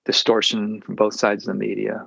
distortion 0.05 0.81
from 0.81 0.95
both 0.95 1.13
sides 1.13 1.47
of 1.47 1.53
the 1.53 1.59
media? 1.59 2.05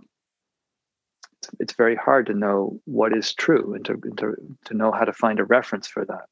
It's, 1.61 1.75
very 1.75 1.97
hard 1.97 2.27
to 2.27 2.35
know 2.35 2.81
what 2.85 3.17
is 3.17 3.35
true 3.35 3.75
and 3.75 3.85
to, 3.87 3.95
to, 4.19 4.35
to 4.67 4.75
know 4.75 4.93
how 4.93 5.05
to 5.05 5.13
find 5.13 5.41
a 5.41 5.45
reference 5.45 5.87
for 5.87 6.05
that. 6.05 6.27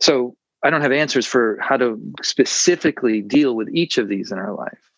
So 0.00 0.36
I 0.62 0.70
don't 0.70 0.82
have 0.82 0.92
answers 0.92 1.26
for 1.26 1.58
how 1.60 1.76
to 1.76 2.00
specifically 2.22 3.22
deal 3.22 3.54
with 3.54 3.68
each 3.72 3.98
of 3.98 4.08
these 4.08 4.32
in 4.32 4.38
our 4.38 4.54
life 4.54 4.88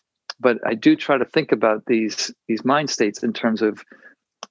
but 0.41 0.57
I 0.65 0.73
do 0.73 0.95
try 0.95 1.17
to 1.17 1.25
think 1.25 1.51
about 1.51 1.85
these 1.85 2.33
these 2.47 2.65
mind 2.65 2.89
states 2.89 3.23
in 3.23 3.31
terms 3.31 3.61
of 3.61 3.83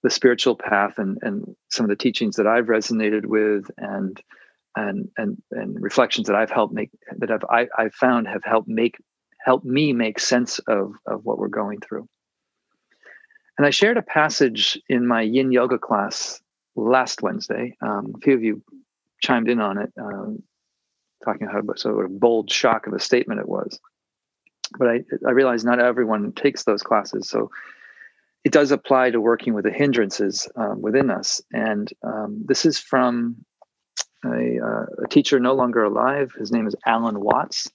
the 0.02 0.11
spiritual 0.11 0.57
path 0.57 0.99
and 0.99 1.19
and 1.23 1.57
some 1.69 1.85
of 1.85 1.90
the 1.90 1.97
teachings 1.97 2.37
that 2.37 2.47
I've 2.47 2.66
resonated 2.66 3.26
with 3.26 3.71
and 3.76 4.21
and 4.76 5.09
and 5.16 5.42
and 5.50 5.83
reflections 5.83 6.28
that 6.28 6.37
I've 6.37 6.50
helped 6.50 6.73
make 6.73 6.90
that 7.19 7.30
I've 7.30 7.45
I, 7.50 7.66
I've 7.76 7.95
found 7.95 8.28
have 8.28 8.45
helped 8.45 8.69
make 8.69 8.97
help 9.45 9.64
me 9.64 9.92
make 9.92 10.21
sense 10.21 10.61
of 10.61 10.92
of 11.07 11.25
what 11.25 11.38
we're 11.38 11.49
going 11.49 11.80
through. 11.80 12.09
And 13.61 13.67
I 13.67 13.71
shared 13.71 13.99
a 13.99 14.02
passage 14.02 14.81
in 14.88 15.07
my 15.07 15.21
Yin 15.21 15.52
Yoga 15.52 15.79
class 15.79 16.40
last 16.76 17.21
Wednesday. 17.21 17.76
Um, 17.83 18.14
a 18.17 18.19
few 18.21 18.33
of 18.33 18.43
you 18.43 18.62
chimed 19.21 19.50
in 19.50 19.61
on 19.61 19.76
it, 19.76 19.93
um, 20.00 20.43
talking 21.23 21.47
about 21.47 21.67
how 21.67 21.75
sort 21.75 22.07
of 22.07 22.11
a 22.11 22.14
bold 22.14 22.50
shock 22.50 22.87
of 22.87 22.95
a 22.95 22.99
statement 22.99 23.38
it 23.38 23.49
was 23.49 23.79
but 24.79 24.88
I, 24.88 25.05
I 25.26 25.31
realize 25.33 25.64
not 25.64 25.81
everyone 25.81 26.33
takes 26.33 26.64
those 26.64 26.83
classes. 26.83 27.29
So 27.29 27.50
it 28.45 28.52
does 28.52 28.71
apply 28.71 29.11
to 29.11 29.21
working 29.21 29.55
with 29.55 29.64
the 29.64 29.73
hindrances 29.73 30.49
um, 30.57 30.81
within 30.81 31.11
us. 31.11 31.40
And 31.52 31.93
um, 32.02 32.43
this 32.47 32.64
is 32.64 32.79
from 32.79 33.37
a, 34.25 34.59
uh, 34.62 35.05
a, 35.05 35.09
teacher 35.09 35.40
no 35.40 35.55
longer 35.55 35.85
alive. 35.85 36.33
His 36.38 36.52
name 36.52 36.67
is 36.67 36.76
Alan 36.87 37.21
Watts. 37.21 37.71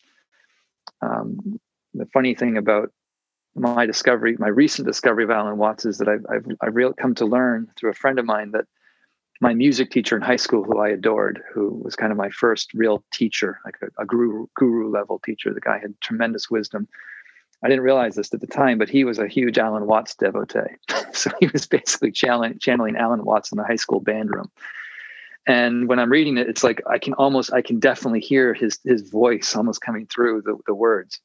Um, 1.01 1.59
the 1.93 2.05
funny 2.13 2.35
thing 2.35 2.57
about 2.57 2.91
my 3.55 3.85
discovery, 3.85 4.35
my 4.37 4.47
recent 4.47 4.87
discovery 4.87 5.23
of 5.23 5.31
Alan 5.31 5.57
Watts, 5.57 5.85
is 5.85 5.97
that 5.99 6.07
I've, 6.07 6.25
I've, 6.29 6.45
I've 6.61 6.75
real, 6.75 6.93
come 6.93 7.15
to 7.15 7.25
learn 7.25 7.71
through 7.77 7.91
a 7.91 7.95
friend 7.95 8.19
of 8.19 8.25
mine 8.25 8.51
that 8.51 8.65
my 9.41 9.53
music 9.53 9.91
teacher 9.91 10.15
in 10.15 10.21
high 10.21 10.35
school, 10.35 10.63
who 10.63 10.79
I 10.79 10.89
adored, 10.89 11.41
who 11.53 11.69
was 11.83 11.95
kind 11.95 12.11
of 12.11 12.17
my 12.17 12.29
first 12.29 12.73
real 12.73 13.03
teacher, 13.11 13.59
like 13.65 13.75
a, 13.81 14.01
a 14.01 14.05
guru, 14.05 14.47
guru 14.55 14.89
level 14.89 15.19
teacher. 15.19 15.53
The 15.53 15.61
guy 15.61 15.79
had 15.79 15.99
tremendous 16.01 16.49
wisdom. 16.49 16.87
I 17.63 17.67
didn't 17.67 17.83
realize 17.83 18.15
this 18.15 18.33
at 18.33 18.41
the 18.41 18.47
time, 18.47 18.77
but 18.77 18.89
he 18.89 19.03
was 19.03 19.19
a 19.19 19.27
huge 19.27 19.57
Alan 19.57 19.87
Watts 19.87 20.15
devotee. 20.15 20.75
so 21.13 21.31
he 21.39 21.47
was 21.47 21.65
basically 21.65 22.11
channeling, 22.11 22.59
channeling 22.59 22.95
Alan 22.95 23.23
Watts 23.23 23.51
in 23.51 23.57
the 23.57 23.63
high 23.63 23.75
school 23.75 23.99
band 23.99 24.29
room. 24.31 24.51
And 25.47 25.87
when 25.87 25.99
I'm 25.99 26.11
reading 26.11 26.37
it, 26.37 26.49
it's 26.49 26.63
like 26.63 26.81
I 26.89 26.97
can 26.97 27.13
almost, 27.13 27.53
I 27.53 27.61
can 27.61 27.79
definitely 27.79 28.19
hear 28.19 28.53
his 28.53 28.79
his 28.83 29.09
voice 29.09 29.55
almost 29.55 29.81
coming 29.81 30.07
through 30.07 30.41
the, 30.41 30.57
the 30.65 30.73
words. 30.73 31.21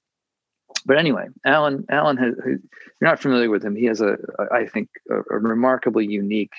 But 0.86 0.98
anyway, 0.98 1.26
Alan, 1.44 1.84
Alan, 1.90 2.16
has, 2.16 2.34
you're 2.46 2.58
not 3.00 3.20
familiar 3.20 3.50
with 3.50 3.64
him. 3.64 3.76
He 3.76 3.86
has 3.86 4.00
a, 4.00 4.16
I 4.52 4.66
think, 4.66 4.88
a, 5.10 5.16
a 5.34 5.38
remarkably 5.38 6.06
unique 6.06 6.52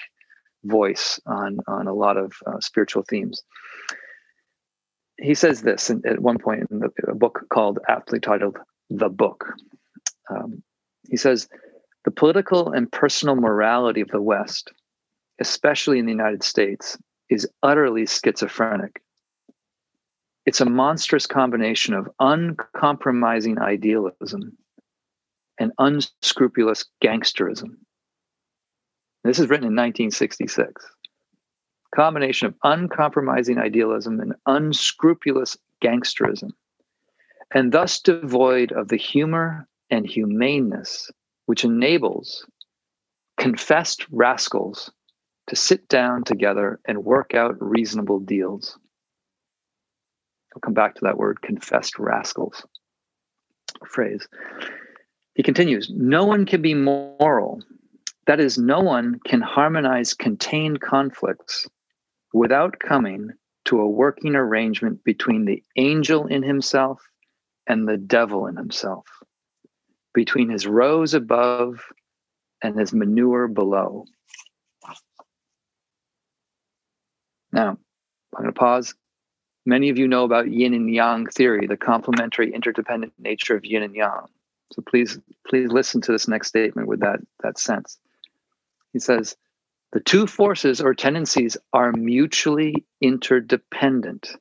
voice 0.63 1.19
on 1.25 1.59
on 1.67 1.87
a 1.87 1.93
lot 1.93 2.17
of 2.17 2.33
uh, 2.45 2.59
spiritual 2.59 3.03
themes. 3.09 3.43
He 5.17 5.33
says 5.33 5.61
this 5.61 5.89
in, 5.89 6.01
at 6.05 6.19
one 6.19 6.37
point 6.37 6.67
in 6.69 6.79
the, 6.79 6.89
a 7.07 7.15
book 7.15 7.45
called, 7.51 7.79
aptly 7.87 8.19
titled, 8.19 8.57
"The 8.89 9.09
Book." 9.09 9.53
Um, 10.29 10.63
he 11.09 11.17
says, 11.17 11.49
"The 12.05 12.11
political 12.11 12.71
and 12.71 12.91
personal 12.91 13.35
morality 13.35 14.01
of 14.01 14.09
the 14.09 14.21
West, 14.21 14.71
especially 15.39 15.99
in 15.99 16.05
the 16.05 16.11
United 16.11 16.43
States, 16.43 16.97
is 17.29 17.47
utterly 17.63 18.05
schizophrenic. 18.05 19.01
It's 20.45 20.61
a 20.61 20.65
monstrous 20.65 21.27
combination 21.27 21.93
of 21.93 22.09
uncompromising 22.19 23.59
idealism 23.59 24.57
and 25.59 25.71
unscrupulous 25.77 26.85
gangsterism." 27.03 27.77
This 29.23 29.37
is 29.37 29.49
written 29.49 29.67
in 29.67 29.75
1966. 29.75 30.83
Combination 31.93 32.47
of 32.47 32.55
uncompromising 32.63 33.59
idealism 33.59 34.19
and 34.19 34.33
unscrupulous 34.45 35.57
gangsterism, 35.81 36.51
and 37.53 37.71
thus 37.71 37.99
devoid 37.99 38.71
of 38.71 38.87
the 38.87 38.97
humor 38.97 39.67
and 39.89 40.07
humaneness 40.07 41.11
which 41.45 41.65
enables 41.65 42.47
confessed 43.37 44.07
rascals 44.09 44.91
to 45.47 45.55
sit 45.55 45.87
down 45.87 46.23
together 46.23 46.79
and 46.85 47.03
work 47.03 47.33
out 47.35 47.55
reasonable 47.59 48.19
deals. 48.19 48.79
I'll 50.53 50.61
come 50.61 50.73
back 50.73 50.95
to 50.95 51.01
that 51.05 51.17
word, 51.17 51.41
confessed 51.41 51.99
rascals 51.99 52.63
phrase. 53.87 54.27
He 55.35 55.43
continues 55.43 55.89
No 55.89 56.25
one 56.25 56.45
can 56.45 56.61
be 56.61 56.73
moral 56.73 57.61
that 58.27 58.39
is, 58.39 58.57
no 58.57 58.79
one 58.79 59.19
can 59.25 59.41
harmonize 59.41 60.13
contained 60.13 60.79
conflicts 60.79 61.67
without 62.33 62.79
coming 62.79 63.31
to 63.65 63.81
a 63.81 63.89
working 63.89 64.35
arrangement 64.35 65.03
between 65.03 65.45
the 65.45 65.63
angel 65.75 66.27
in 66.27 66.43
himself 66.43 67.01
and 67.67 67.87
the 67.87 67.97
devil 67.97 68.47
in 68.47 68.55
himself, 68.55 69.05
between 70.13 70.49
his 70.49 70.67
rose 70.67 71.13
above 71.13 71.83
and 72.63 72.79
his 72.79 72.93
manure 72.93 73.47
below. 73.47 74.05
Now, 77.51 77.69
I'm 77.69 77.77
going 78.43 78.45
to 78.45 78.53
pause. 78.53 78.95
Many 79.65 79.89
of 79.89 79.97
you 79.97 80.07
know 80.07 80.23
about 80.23 80.51
yin 80.51 80.73
and 80.73 80.91
yang 80.91 81.27
theory, 81.27 81.67
the 81.67 81.77
complementary 81.77 82.53
interdependent 82.53 83.13
nature 83.19 83.55
of 83.55 83.65
yin 83.65 83.83
and 83.83 83.95
yang. 83.95 84.25
So 84.73 84.81
please, 84.81 85.19
please 85.47 85.71
listen 85.71 86.01
to 86.01 86.11
this 86.11 86.27
next 86.27 86.47
statement 86.47 86.87
with 86.87 87.01
that, 87.01 87.19
that 87.43 87.59
sense. 87.59 87.99
He 88.93 88.99
says, 88.99 89.35
the 89.91 89.99
two 89.99 90.25
forces 90.25 90.81
or 90.81 90.93
tendencies 90.93 91.57
are 91.73 91.91
mutually 91.91 92.85
interdependent. 93.01 94.31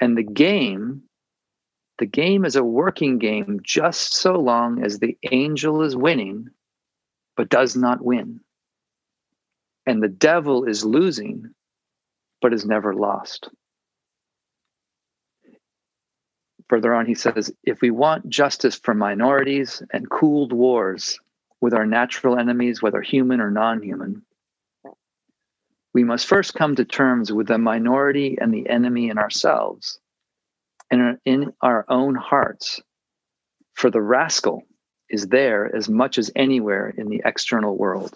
And 0.00 0.16
the 0.16 0.22
game, 0.22 1.02
the 1.98 2.06
game 2.06 2.44
is 2.44 2.56
a 2.56 2.64
working 2.64 3.18
game 3.18 3.60
just 3.62 4.14
so 4.14 4.32
long 4.32 4.82
as 4.82 4.98
the 4.98 5.16
angel 5.30 5.82
is 5.82 5.94
winning, 5.94 6.48
but 7.36 7.50
does 7.50 7.76
not 7.76 8.02
win. 8.02 8.40
And 9.86 10.02
the 10.02 10.08
devil 10.08 10.64
is 10.64 10.84
losing, 10.84 11.50
but 12.40 12.54
is 12.54 12.64
never 12.64 12.94
lost. 12.94 13.50
Further 16.68 16.94
on, 16.94 17.06
he 17.06 17.14
says 17.14 17.52
if 17.64 17.80
we 17.80 17.90
want 17.90 18.28
justice 18.28 18.74
for 18.76 18.94
minorities 18.94 19.82
and 19.92 20.10
cooled 20.10 20.52
wars, 20.52 21.18
with 21.64 21.72
our 21.72 21.86
natural 21.86 22.38
enemies, 22.38 22.82
whether 22.82 23.00
human 23.00 23.40
or 23.40 23.50
non 23.50 23.82
human, 23.82 24.22
we 25.94 26.04
must 26.04 26.26
first 26.26 26.52
come 26.52 26.76
to 26.76 26.84
terms 26.84 27.32
with 27.32 27.46
the 27.46 27.56
minority 27.56 28.36
and 28.38 28.52
the 28.52 28.68
enemy 28.68 29.08
in 29.08 29.16
ourselves 29.16 29.98
and 30.90 31.18
in 31.24 31.54
our 31.62 31.86
own 31.88 32.14
hearts. 32.14 32.82
For 33.72 33.90
the 33.90 34.02
rascal 34.02 34.62
is 35.08 35.28
there 35.28 35.74
as 35.74 35.88
much 35.88 36.18
as 36.18 36.30
anywhere 36.36 36.92
in 36.98 37.08
the 37.08 37.22
external 37.24 37.78
world, 37.78 38.12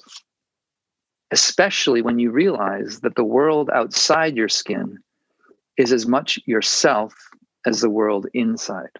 especially 1.30 2.02
when 2.02 2.18
you 2.18 2.30
realize 2.30 3.00
that 3.00 3.14
the 3.14 3.24
world 3.24 3.70
outside 3.72 4.36
your 4.36 4.50
skin 4.50 4.98
is 5.78 5.90
as 5.90 6.06
much 6.06 6.38
yourself 6.44 7.14
as 7.68 7.80
the 7.80 7.90
world 7.90 8.26
inside. 8.32 8.94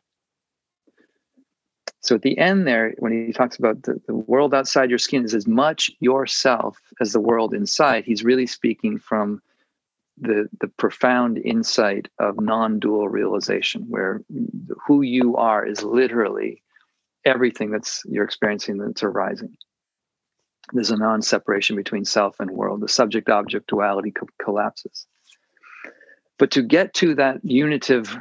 So 2.00 2.14
at 2.14 2.22
the 2.22 2.38
end 2.38 2.66
there, 2.66 2.94
when 2.98 3.12
he 3.12 3.32
talks 3.32 3.56
about 3.56 3.82
the, 3.82 4.00
the 4.06 4.14
world 4.14 4.54
outside 4.54 4.90
your 4.90 4.98
skin 4.98 5.24
is 5.24 5.34
as 5.34 5.46
much 5.46 5.90
yourself 6.00 6.78
as 7.00 7.12
the 7.12 7.20
world 7.20 7.52
inside, 7.54 8.04
he's 8.04 8.24
really 8.30 8.46
speaking 8.46 8.98
from 8.98 9.42
the 10.20 10.48
the 10.60 10.68
profound 10.68 11.38
insight 11.38 12.08
of 12.18 12.40
non-dual 12.40 13.08
realization, 13.08 13.82
where 13.88 14.20
who 14.86 15.02
you 15.02 15.36
are 15.36 15.64
is 15.64 15.82
literally 15.82 16.62
everything 17.24 17.70
that's 17.70 18.02
you're 18.04 18.24
experiencing 18.24 18.78
that's 18.78 19.02
arising. 19.02 19.56
There's 20.72 20.90
a 20.90 20.96
non-separation 20.96 21.76
between 21.76 22.04
self 22.04 22.40
and 22.40 22.50
world. 22.50 22.80
The 22.80 22.88
subject-object 22.88 23.68
duality 23.68 24.10
co- 24.10 24.28
collapses. 24.42 25.06
But 26.38 26.50
to 26.52 26.62
get 26.62 26.94
to 26.94 27.14
that 27.16 27.44
unitive 27.44 28.16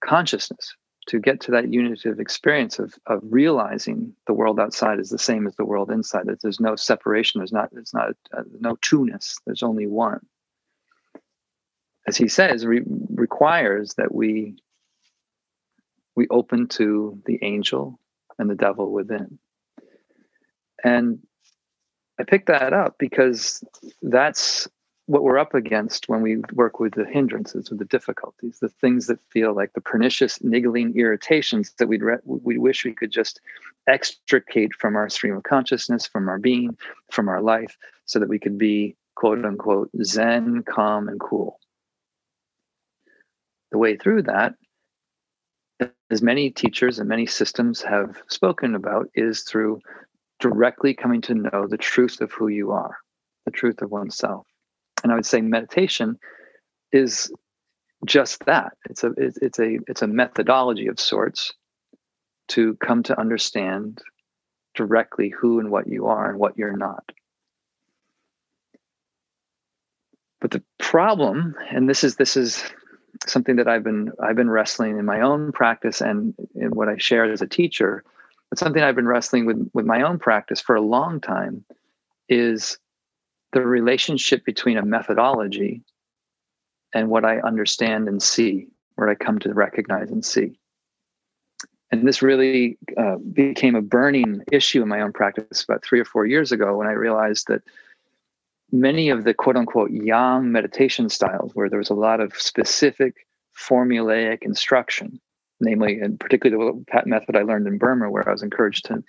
consciousness, 0.00 0.74
to 1.08 1.18
get 1.18 1.40
to 1.40 1.50
that 1.52 1.72
unitive 1.72 2.20
experience 2.20 2.78
of, 2.78 2.94
of 3.06 3.20
realizing 3.22 4.14
the 4.26 4.34
world 4.34 4.60
outside 4.60 5.00
is 5.00 5.08
the 5.08 5.18
same 5.18 5.46
as 5.46 5.56
the 5.56 5.64
world 5.64 5.90
inside 5.90 6.26
that 6.26 6.40
there's 6.42 6.60
no 6.60 6.76
separation 6.76 7.40
there's 7.40 7.52
not 7.52 7.70
there's 7.72 7.94
not 7.94 8.10
uh, 8.36 8.42
no 8.60 8.76
two-ness 8.82 9.38
there's 9.46 9.62
only 9.62 9.86
one. 9.86 10.20
As 12.06 12.16
he 12.16 12.28
says 12.28 12.64
re- 12.66 12.84
requires 13.10 13.94
that 13.94 14.14
we 14.14 14.56
we 16.14 16.26
open 16.28 16.68
to 16.68 17.22
the 17.26 17.38
angel 17.42 17.98
and 18.38 18.50
the 18.50 18.54
devil 18.54 18.90
within. 18.92 19.38
And 20.84 21.20
I 22.20 22.24
picked 22.24 22.48
that 22.48 22.72
up 22.72 22.96
because 22.98 23.62
that's 24.02 24.68
what 25.08 25.22
we're 25.22 25.38
up 25.38 25.54
against 25.54 26.06
when 26.10 26.20
we 26.20 26.36
work 26.52 26.78
with 26.78 26.92
the 26.92 27.06
hindrances 27.06 27.72
or 27.72 27.76
the 27.76 27.84
difficulties, 27.86 28.58
the 28.58 28.68
things 28.68 29.06
that 29.06 29.18
feel 29.30 29.54
like 29.54 29.72
the 29.72 29.80
pernicious, 29.80 30.44
niggling 30.44 30.94
irritations 30.98 31.72
that 31.78 31.86
we'd 31.86 32.02
re- 32.02 32.18
we 32.26 32.58
wish 32.58 32.84
we 32.84 32.92
could 32.92 33.10
just 33.10 33.40
extricate 33.86 34.74
from 34.74 34.96
our 34.96 35.08
stream 35.08 35.34
of 35.34 35.44
consciousness, 35.44 36.06
from 36.06 36.28
our 36.28 36.38
being, 36.38 36.76
from 37.10 37.26
our 37.30 37.40
life, 37.40 37.78
so 38.04 38.18
that 38.18 38.28
we 38.28 38.38
could 38.38 38.58
be 38.58 38.94
quote 39.14 39.42
unquote 39.42 39.88
zen, 40.04 40.62
calm, 40.64 41.08
and 41.08 41.18
cool. 41.18 41.58
The 43.72 43.78
way 43.78 43.96
through 43.96 44.24
that, 44.24 44.56
as 46.10 46.20
many 46.20 46.50
teachers 46.50 46.98
and 46.98 47.08
many 47.08 47.24
systems 47.24 47.80
have 47.80 48.20
spoken 48.28 48.74
about, 48.74 49.08
is 49.14 49.40
through 49.40 49.80
directly 50.38 50.92
coming 50.92 51.22
to 51.22 51.34
know 51.34 51.66
the 51.66 51.78
truth 51.78 52.20
of 52.20 52.30
who 52.30 52.48
you 52.48 52.72
are, 52.72 52.98
the 53.46 53.50
truth 53.50 53.80
of 53.80 53.90
oneself 53.90 54.46
and 55.02 55.12
I 55.12 55.14
would 55.14 55.26
say 55.26 55.40
meditation 55.40 56.18
is 56.92 57.32
just 58.06 58.44
that. 58.46 58.72
It's 58.88 59.04
a 59.04 59.12
it's 59.16 59.58
a 59.58 59.78
it's 59.86 60.02
a 60.02 60.06
methodology 60.06 60.86
of 60.86 61.00
sorts 61.00 61.52
to 62.48 62.74
come 62.76 63.02
to 63.04 63.18
understand 63.18 64.00
directly 64.74 65.28
who 65.28 65.58
and 65.60 65.70
what 65.70 65.88
you 65.88 66.06
are 66.06 66.30
and 66.30 66.38
what 66.38 66.56
you're 66.56 66.76
not. 66.76 67.12
But 70.40 70.52
the 70.52 70.62
problem, 70.78 71.56
and 71.70 71.88
this 71.88 72.04
is 72.04 72.16
this 72.16 72.36
is 72.36 72.62
something 73.26 73.56
that 73.56 73.68
I've 73.68 73.82
been 73.82 74.12
I've 74.22 74.36
been 74.36 74.50
wrestling 74.50 74.98
in 74.98 75.04
my 75.04 75.20
own 75.20 75.52
practice 75.52 76.00
and 76.00 76.34
in 76.54 76.70
what 76.70 76.88
I 76.88 76.96
share 76.96 77.30
as 77.30 77.42
a 77.42 77.46
teacher, 77.46 78.04
but 78.48 78.58
something 78.58 78.82
I've 78.82 78.94
been 78.94 79.08
wrestling 79.08 79.46
with 79.46 79.68
with 79.74 79.84
my 79.84 80.02
own 80.02 80.18
practice 80.18 80.60
for 80.60 80.76
a 80.76 80.80
long 80.80 81.20
time 81.20 81.64
is 82.28 82.78
the 83.52 83.62
relationship 83.62 84.44
between 84.44 84.76
a 84.76 84.84
methodology 84.84 85.82
and 86.94 87.08
what 87.08 87.24
I 87.24 87.38
understand 87.40 88.08
and 88.08 88.22
see, 88.22 88.68
what 88.96 89.08
I 89.08 89.14
come 89.14 89.38
to 89.40 89.52
recognize 89.52 90.10
and 90.10 90.24
see. 90.24 90.58
And 91.90 92.06
this 92.06 92.20
really 92.20 92.76
uh, 92.98 93.16
became 93.32 93.74
a 93.74 93.82
burning 93.82 94.42
issue 94.52 94.82
in 94.82 94.88
my 94.88 95.00
own 95.00 95.12
practice 95.12 95.62
about 95.62 95.82
three 95.82 96.00
or 96.00 96.04
four 96.04 96.26
years 96.26 96.52
ago 96.52 96.76
when 96.76 96.86
I 96.86 96.92
realized 96.92 97.46
that 97.48 97.62
many 98.70 99.08
of 99.08 99.24
the 99.24 99.32
quote 99.32 99.56
unquote 99.56 99.90
yang 99.90 100.52
meditation 100.52 101.08
styles, 101.08 101.54
where 101.54 101.70
there 101.70 101.78
was 101.78 101.88
a 101.88 101.94
lot 101.94 102.20
of 102.20 102.34
specific 102.38 103.26
formulaic 103.58 104.42
instruction, 104.42 105.18
namely, 105.60 105.98
and 105.98 106.20
particularly 106.20 106.82
the 106.86 107.02
method 107.06 107.36
I 107.36 107.42
learned 107.42 107.66
in 107.66 107.78
Burma, 107.78 108.10
where 108.10 108.28
I 108.28 108.32
was 108.32 108.42
encouraged 108.42 108.84
to, 108.86 109.02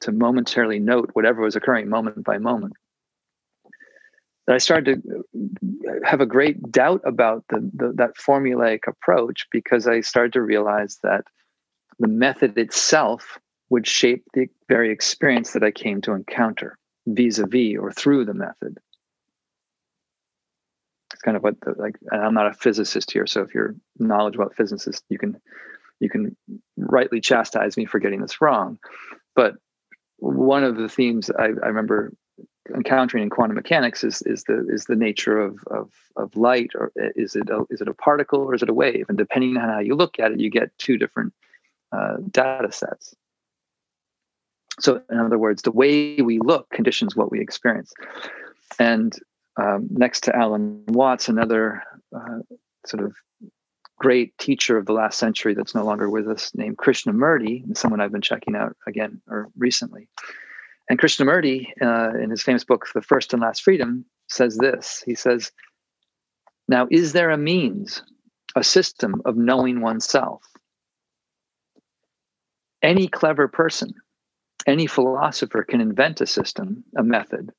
to 0.00 0.12
momentarily 0.12 0.78
note 0.78 1.10
whatever 1.14 1.42
was 1.42 1.56
occurring 1.56 1.88
moment 1.88 2.22
by 2.22 2.38
moment 2.38 2.74
that 4.46 4.54
I 4.54 4.58
started 4.58 5.02
to 5.02 5.24
have 6.04 6.20
a 6.20 6.26
great 6.26 6.70
doubt 6.70 7.00
about 7.04 7.44
the, 7.48 7.70
the, 7.74 7.92
that 7.96 8.16
formulaic 8.16 8.80
approach 8.86 9.46
because 9.50 9.86
I 9.86 10.00
started 10.00 10.32
to 10.34 10.42
realize 10.42 10.98
that 11.02 11.24
the 11.98 12.08
method 12.08 12.58
itself 12.58 13.38
would 13.70 13.86
shape 13.86 14.24
the 14.34 14.48
very 14.68 14.90
experience 14.90 15.52
that 15.52 15.62
I 15.62 15.70
came 15.70 16.00
to 16.02 16.12
encounter 16.12 16.78
vis-a-vis 17.06 17.78
or 17.78 17.92
through 17.92 18.24
the 18.24 18.34
method. 18.34 18.78
It's 21.12 21.22
kind 21.22 21.36
of 21.36 21.42
what 21.42 21.60
the, 21.60 21.74
like 21.78 21.96
I'm 22.12 22.34
not 22.34 22.48
a 22.48 22.54
physicist 22.54 23.10
here, 23.10 23.26
so 23.26 23.42
if 23.42 23.54
you're 23.54 23.74
knowledgeable 23.98 24.44
about 24.44 24.56
physicists, 24.56 25.04
you 25.08 25.18
can 25.18 25.40
you 26.00 26.10
can 26.10 26.36
rightly 26.76 27.20
chastise 27.20 27.76
me 27.76 27.86
for 27.86 28.00
getting 28.00 28.20
this 28.20 28.40
wrong. 28.40 28.78
But 29.36 29.54
one 30.18 30.64
of 30.64 30.76
the 30.76 30.88
themes 30.88 31.30
I, 31.38 31.44
I 31.44 31.68
remember 31.68 32.12
encountering 32.74 33.22
in 33.22 33.30
quantum 33.30 33.56
mechanics 33.56 34.04
is 34.04 34.22
is 34.22 34.44
the 34.44 34.66
is 34.68 34.86
the 34.86 34.96
nature 34.96 35.38
of 35.38 35.58
of 35.66 35.90
of 36.16 36.34
light 36.36 36.70
or 36.74 36.92
is 36.96 37.36
it 37.36 37.50
a, 37.50 37.64
is 37.70 37.80
it 37.80 37.88
a 37.88 37.94
particle 37.94 38.40
or 38.40 38.54
is 38.54 38.62
it 38.62 38.68
a 38.68 38.74
wave? 38.74 39.06
And 39.08 39.18
depending 39.18 39.56
on 39.56 39.68
how 39.68 39.78
you 39.80 39.94
look 39.94 40.18
at 40.18 40.32
it 40.32 40.40
you 40.40 40.50
get 40.50 40.76
two 40.78 40.96
different 40.96 41.32
uh, 41.92 42.16
data 42.30 42.72
sets. 42.72 43.14
So 44.80 45.02
in 45.10 45.18
other 45.18 45.38
words 45.38 45.62
the 45.62 45.70
way 45.70 46.16
we 46.16 46.38
look 46.38 46.70
conditions 46.70 47.14
what 47.14 47.30
we 47.30 47.40
experience. 47.40 47.92
And 48.78 49.14
um, 49.56 49.88
next 49.90 50.24
to 50.24 50.36
alan 50.36 50.84
watts 50.88 51.28
another 51.28 51.82
uh, 52.14 52.38
sort 52.86 53.04
of 53.04 53.14
great 53.98 54.36
teacher 54.38 54.76
of 54.76 54.86
the 54.86 54.92
last 54.92 55.18
century 55.18 55.54
that's 55.54 55.74
no 55.74 55.84
longer 55.84 56.10
with 56.10 56.28
us 56.28 56.52
named 56.54 56.76
krishnamurti 56.76 57.76
someone 57.76 58.00
i've 58.00 58.10
been 58.10 58.20
checking 58.20 58.56
out 58.56 58.76
again 58.88 59.22
or 59.28 59.48
recently 59.56 60.08
and 60.88 60.98
Krishnamurti, 60.98 61.66
uh, 61.80 62.18
in 62.18 62.30
his 62.30 62.42
famous 62.42 62.64
book, 62.64 62.86
The 62.94 63.02
First 63.02 63.32
and 63.32 63.42
Last 63.42 63.62
Freedom, 63.62 64.04
says 64.28 64.56
this. 64.56 65.02
He 65.06 65.14
says, 65.14 65.50
Now, 66.68 66.86
is 66.90 67.12
there 67.12 67.30
a 67.30 67.38
means, 67.38 68.02
a 68.54 68.64
system 68.64 69.22
of 69.24 69.36
knowing 69.36 69.80
oneself? 69.80 70.42
Any 72.82 73.08
clever 73.08 73.48
person, 73.48 73.94
any 74.66 74.86
philosopher 74.86 75.64
can 75.64 75.80
invent 75.80 76.20
a 76.20 76.26
system, 76.26 76.84
a 76.98 77.02
method, 77.02 77.50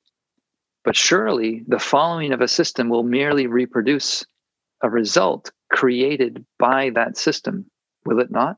but 0.84 0.96
surely 0.96 1.64
the 1.68 1.80
following 1.80 2.32
of 2.32 2.42
a 2.42 2.48
system 2.48 2.90
will 2.90 3.04
merely 3.04 3.48
reproduce 3.48 4.24
a 4.84 4.90
result 4.90 5.52
created 5.72 6.46
by 6.60 6.92
that 6.92 7.18
system, 7.18 7.66
will 8.06 8.20
it 8.20 8.30
not? 8.30 8.58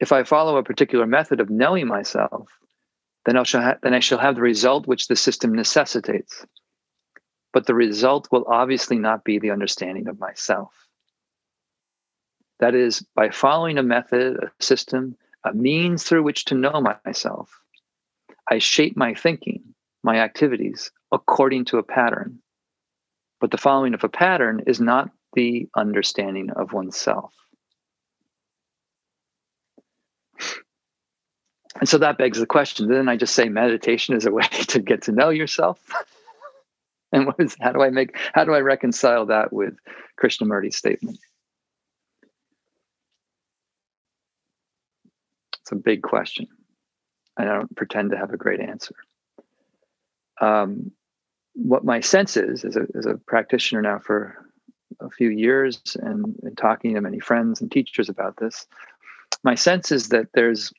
If 0.00 0.12
I 0.12 0.22
follow 0.22 0.56
a 0.56 0.62
particular 0.62 1.06
method 1.06 1.40
of 1.40 1.50
knowing 1.50 1.86
myself, 1.86 2.48
then 3.24 3.36
I 3.36 3.42
shall 3.42 3.62
ha- 3.62 3.78
then 3.82 3.94
I 3.94 4.00
shall 4.00 4.18
have 4.18 4.36
the 4.36 4.42
result 4.42 4.86
which 4.86 5.08
the 5.08 5.16
system 5.16 5.52
necessitates. 5.52 6.46
But 7.52 7.66
the 7.66 7.74
result 7.74 8.28
will 8.30 8.44
obviously 8.48 8.98
not 8.98 9.24
be 9.24 9.38
the 9.38 9.50
understanding 9.50 10.08
of 10.08 10.18
myself. 10.18 10.72
That 12.60 12.74
is, 12.74 13.04
by 13.14 13.30
following 13.30 13.78
a 13.78 13.82
method, 13.82 14.36
a 14.36 14.62
system, 14.62 15.16
a 15.44 15.54
means 15.54 16.04
through 16.04 16.22
which 16.24 16.44
to 16.46 16.54
know 16.54 16.80
myself, 17.04 17.60
I 18.50 18.58
shape 18.58 18.96
my 18.96 19.14
thinking, 19.14 19.74
my 20.02 20.18
activities 20.18 20.90
according 21.12 21.66
to 21.66 21.78
a 21.78 21.82
pattern. 21.82 22.40
But 23.40 23.50
the 23.50 23.58
following 23.58 23.94
of 23.94 24.04
a 24.04 24.08
pattern 24.08 24.62
is 24.66 24.80
not 24.80 25.10
the 25.34 25.68
understanding 25.76 26.50
of 26.50 26.72
oneself. 26.72 27.34
And 31.78 31.88
so 31.88 31.98
that 31.98 32.18
begs 32.18 32.38
the 32.38 32.46
question. 32.46 32.88
Then 32.88 33.08
I 33.08 33.16
just 33.16 33.34
say 33.34 33.48
meditation 33.48 34.16
is 34.16 34.26
a 34.26 34.32
way 34.32 34.42
to 34.68 34.80
get 34.80 35.02
to 35.02 35.12
know 35.12 35.30
yourself. 35.30 35.80
and 37.12 37.26
what 37.26 37.36
is 37.38 37.56
how 37.60 37.72
do 37.72 37.82
I 37.82 37.90
make 37.90 38.16
how 38.34 38.44
do 38.44 38.52
I 38.52 38.60
reconcile 38.60 39.26
that 39.26 39.52
with 39.52 39.74
Krishnamurti's 40.20 40.76
statement? 40.76 41.18
It's 45.60 45.72
a 45.72 45.76
big 45.76 46.02
question. 46.02 46.46
And 47.36 47.48
I 47.48 47.54
don't 47.54 47.76
pretend 47.76 48.10
to 48.10 48.16
have 48.16 48.32
a 48.32 48.38
great 48.38 48.60
answer. 48.60 48.94
Um, 50.40 50.92
what 51.52 51.84
my 51.84 52.00
sense 52.00 52.36
is, 52.36 52.64
as 52.64 52.76
a, 52.76 52.86
as 52.96 53.04
a 53.04 53.18
practitioner 53.26 53.82
now 53.82 53.98
for 53.98 54.34
a 55.00 55.10
few 55.10 55.28
years 55.28 55.80
and, 56.00 56.36
and 56.42 56.56
talking 56.56 56.94
to 56.94 57.00
many 57.00 57.20
friends 57.20 57.60
and 57.60 57.70
teachers 57.70 58.08
about 58.08 58.36
this, 58.38 58.66
my 59.44 59.54
sense 59.54 59.92
is 59.92 60.08
that 60.08 60.28
there's 60.34 60.72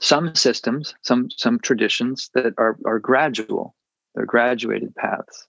some 0.00 0.34
systems, 0.34 0.94
some 1.02 1.30
some 1.30 1.58
traditions 1.60 2.30
that 2.34 2.54
are 2.58 2.76
are 2.84 2.98
gradual. 2.98 3.74
They're 4.14 4.26
graduated 4.26 4.94
paths 4.96 5.46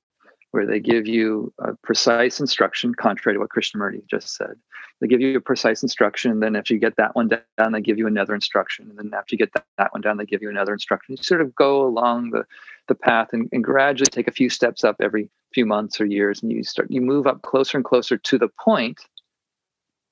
where 0.52 0.66
they 0.66 0.80
give 0.80 1.08
you 1.08 1.54
a 1.60 1.76
precise 1.84 2.40
instruction, 2.40 2.96
contrary 2.96 3.36
to 3.36 3.40
what 3.40 3.50
Krishnamurti 3.50 4.02
just 4.10 4.36
said. 4.36 4.56
They 5.00 5.08
give 5.08 5.22
you 5.22 5.38
a 5.38 5.42
precise 5.42 5.84
instruction, 5.84 6.40
then 6.40 6.56
if 6.56 6.72
you 6.72 6.80
get 6.80 6.96
that 6.98 7.16
one 7.16 7.28
down, 7.30 7.72
they 7.72 7.82
give 7.82 8.00
you 8.00 8.08
another 8.08 8.34
instruction, 8.34 8.90
and 8.90 8.98
then 8.98 9.12
after 9.18 9.36
you 9.36 9.38
get 9.38 9.54
that, 9.54 9.66
that 9.78 9.94
one 9.94 10.02
down, 10.02 10.18
they 10.18 10.26
give 10.26 10.42
you 10.42 10.50
another 10.50 10.74
instruction. 10.74 11.16
You 11.16 11.24
sort 11.24 11.42
of 11.42 11.54
go 11.56 11.86
along 11.86 12.32
the 12.32 12.46
the 12.88 12.96
path 12.96 13.30
and, 13.34 13.48
and 13.52 13.64
gradually 13.64 14.10
take 14.10 14.28
a 14.28 14.32
few 14.32 14.50
steps 14.50 14.84
up 14.84 14.96
every 15.00 15.30
few 15.54 15.66
months 15.66 16.02
or 16.02 16.06
years, 16.06 16.42
and 16.42 16.52
you 16.52 16.64
start 16.64 16.90
you 16.90 17.02
move 17.02 17.28
up 17.28 17.44
closer 17.44 17.78
and 17.78 17.86
closer 17.86 18.18
to 18.18 18.38
the 18.38 18.50
point 18.60 19.00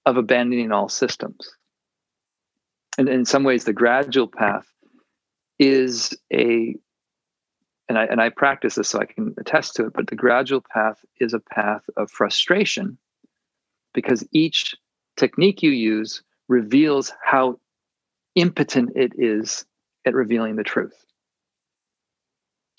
of 0.05 0.15
abandoning 0.15 0.71
all 0.71 0.87
systems 0.87 1.56
and 2.97 3.07
in 3.07 3.25
some 3.25 3.43
ways 3.43 3.63
the 3.63 3.73
gradual 3.73 4.27
path 4.27 4.67
is 5.59 6.17
a 6.33 6.75
and 7.89 7.97
I 7.97 8.05
and 8.05 8.19
I 8.19 8.29
practice 8.29 8.75
this 8.75 8.89
so 8.89 8.99
I 8.99 9.05
can 9.05 9.33
attest 9.39 9.75
to 9.75 9.85
it, 9.85 9.93
but 9.93 10.07
the 10.07 10.15
gradual 10.15 10.61
path 10.73 11.03
is 11.19 11.33
a 11.33 11.39
path 11.39 11.83
of 11.95 12.11
frustration 12.11 12.97
because 13.93 14.27
each 14.31 14.75
technique 15.15 15.63
you 15.63 15.71
use 15.71 16.21
reveals 16.49 17.13
how 17.23 17.59
impotent 18.35 18.91
it 18.95 19.13
is 19.17 19.65
at 20.05 20.13
revealing 20.13 20.57
the 20.57 20.63
truth. 20.63 20.93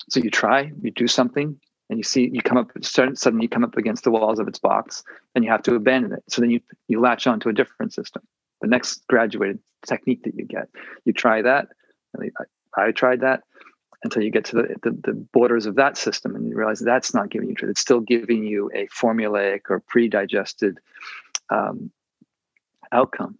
So 0.09 0.19
you 0.19 0.29
try, 0.29 0.71
you 0.81 0.91
do 0.91 1.07
something, 1.07 1.59
and 1.89 1.99
you 1.99 2.03
see 2.03 2.29
you 2.31 2.41
come 2.41 2.57
up 2.57 2.71
suddenly 2.81 3.43
you 3.43 3.49
come 3.49 3.63
up 3.63 3.77
against 3.77 4.03
the 4.03 4.11
walls 4.11 4.39
of 4.39 4.47
its 4.47 4.59
box 4.59 5.03
and 5.33 5.43
you 5.43 5.49
have 5.49 5.63
to 5.63 5.75
abandon 5.75 6.13
it. 6.13 6.23
So 6.29 6.41
then 6.41 6.51
you 6.51 6.61
you 6.87 7.01
latch 7.01 7.25
on 7.25 7.39
to 7.41 7.49
a 7.49 7.53
different 7.53 7.93
system 7.93 8.21
the 8.61 8.67
next 8.67 9.07
graduated 9.07 9.59
technique 9.85 10.23
that 10.23 10.35
you 10.35 10.45
get. 10.45 10.69
You 11.05 11.13
try 11.13 11.41
that, 11.41 11.67
I, 12.19 12.29
I 12.75 12.91
tried 12.91 13.21
that 13.21 13.43
until 14.03 14.23
you 14.23 14.31
get 14.31 14.45
to 14.45 14.55
the, 14.55 14.75
the, 14.83 14.91
the, 14.91 15.13
borders 15.13 15.65
of 15.65 15.75
that 15.75 15.97
system 15.97 16.35
and 16.35 16.47
you 16.47 16.55
realize 16.55 16.79
that's 16.79 17.13
not 17.13 17.29
giving 17.29 17.49
you 17.49 17.55
truth. 17.55 17.71
It's 17.71 17.81
still 17.81 17.99
giving 17.99 18.43
you 18.43 18.71
a 18.73 18.87
formulaic 18.87 19.61
or 19.69 19.81
pre-digested 19.81 20.79
um, 21.49 21.91
outcome. 22.91 23.37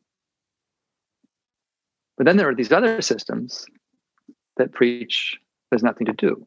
But 2.17 2.25
then 2.25 2.35
there 2.35 2.49
are 2.49 2.55
these 2.55 2.71
other 2.71 3.01
systems 3.01 3.65
that 4.57 4.73
preach 4.73 5.39
there's 5.69 5.83
nothing 5.83 6.07
to 6.07 6.13
do. 6.13 6.45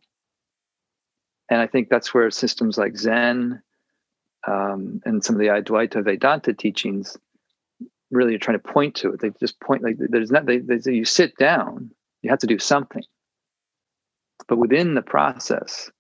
And 1.48 1.60
I 1.60 1.66
think 1.66 1.88
that's 1.88 2.12
where 2.12 2.30
systems 2.30 2.76
like 2.76 2.96
Zen 2.96 3.62
um, 4.46 5.00
and 5.04 5.24
some 5.24 5.36
of 5.36 5.40
the 5.40 5.46
Advaita 5.46 6.04
Vedanta 6.04 6.52
teachings 6.52 7.16
really 8.12 8.34
are 8.34 8.38
trying 8.38 8.58
to 8.58 8.72
point 8.72 8.94
to 8.96 9.12
it. 9.12 9.20
They 9.20 9.30
just 9.40 9.58
point 9.60 9.82
like 9.82 9.96
there's 9.98 10.30
not. 10.30 10.46
They, 10.46 10.58
they 10.58 10.78
say 10.78 10.92
you 10.92 11.04
sit 11.04 11.36
down, 11.36 11.90
you 12.22 12.30
have 12.30 12.38
to 12.40 12.46
do 12.46 12.58
something, 12.58 13.02
but 14.46 14.58
within 14.58 14.94
the 14.94 15.02
process, 15.02 15.90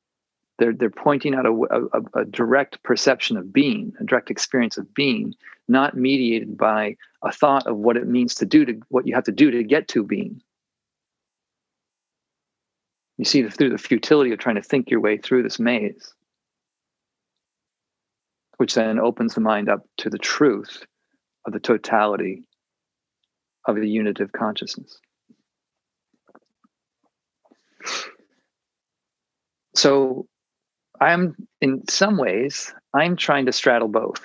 they're 0.58 0.72
they're 0.72 0.90
pointing 0.90 1.34
out 1.34 1.46
a, 1.46 1.50
a, 1.50 2.20
a 2.20 2.24
direct 2.26 2.82
perception 2.82 3.36
of 3.36 3.52
being, 3.52 3.94
a 3.98 4.04
direct 4.04 4.30
experience 4.30 4.78
of 4.78 4.92
being, 4.94 5.34
not 5.68 5.96
mediated 5.96 6.56
by 6.56 6.96
a 7.22 7.32
thought 7.32 7.66
of 7.66 7.78
what 7.78 7.96
it 7.96 8.06
means 8.06 8.34
to 8.36 8.46
do 8.46 8.64
to 8.64 8.80
what 8.88 9.06
you 9.06 9.14
have 9.14 9.24
to 9.24 9.32
do 9.32 9.50
to 9.50 9.64
get 9.64 9.88
to 9.88 10.04
being. 10.04 10.40
You 13.18 13.24
see 13.24 13.48
through 13.48 13.70
the 13.70 13.78
futility 13.78 14.32
of 14.32 14.38
trying 14.38 14.56
to 14.56 14.62
think 14.62 14.90
your 14.90 15.00
way 15.00 15.16
through 15.16 15.44
this 15.44 15.58
maze, 15.58 16.12
which 18.56 18.74
then 18.74 18.98
opens 18.98 19.34
the 19.34 19.40
mind 19.40 19.68
up 19.68 19.86
to 19.98 20.10
the 20.10 20.18
truth 20.18 20.84
of 21.46 21.52
the 21.52 21.60
totality 21.60 22.44
of 23.66 23.76
the 23.76 23.88
unitive 23.88 24.32
consciousness. 24.32 24.98
So 29.74 30.26
I'm 31.00 31.34
in 31.60 31.82
some 31.88 32.18
ways 32.18 32.72
I'm 32.94 33.16
trying 33.16 33.46
to 33.46 33.52
straddle 33.52 33.88
both. 33.88 34.20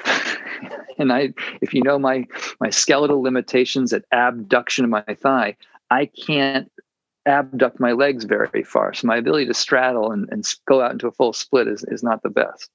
and 0.98 1.12
I 1.14 1.34
if 1.62 1.74
you 1.74 1.82
know 1.82 1.98
my 1.98 2.26
my 2.60 2.70
skeletal 2.70 3.22
limitations 3.22 3.94
at 3.94 4.04
abduction 4.12 4.84
of 4.84 4.92
my 4.92 5.04
thigh, 5.22 5.56
I 5.90 6.06
can't 6.06 6.72
abduct 7.26 7.80
my 7.80 7.92
legs 7.92 8.24
very 8.24 8.64
far. 8.64 8.94
So 8.94 9.08
my 9.08 9.18
ability 9.18 9.48
to 9.48 9.54
straddle 9.54 10.12
and, 10.12 10.28
and 10.32 10.48
go 10.68 10.82
out 10.82 10.92
into 10.92 11.08
a 11.08 11.12
full 11.12 11.34
split 11.34 11.68
is, 11.68 11.84
is 11.90 12.02
not 12.02 12.24
the 12.24 12.30
best. 12.30 12.70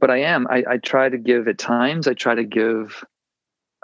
But 0.00 0.10
I 0.10 0.18
am. 0.18 0.46
I, 0.48 0.64
I 0.68 0.76
try 0.78 1.08
to 1.08 1.18
give 1.18 1.46
at 1.48 1.58
times, 1.58 2.08
I 2.08 2.14
try 2.14 2.34
to 2.34 2.44
give 2.44 3.04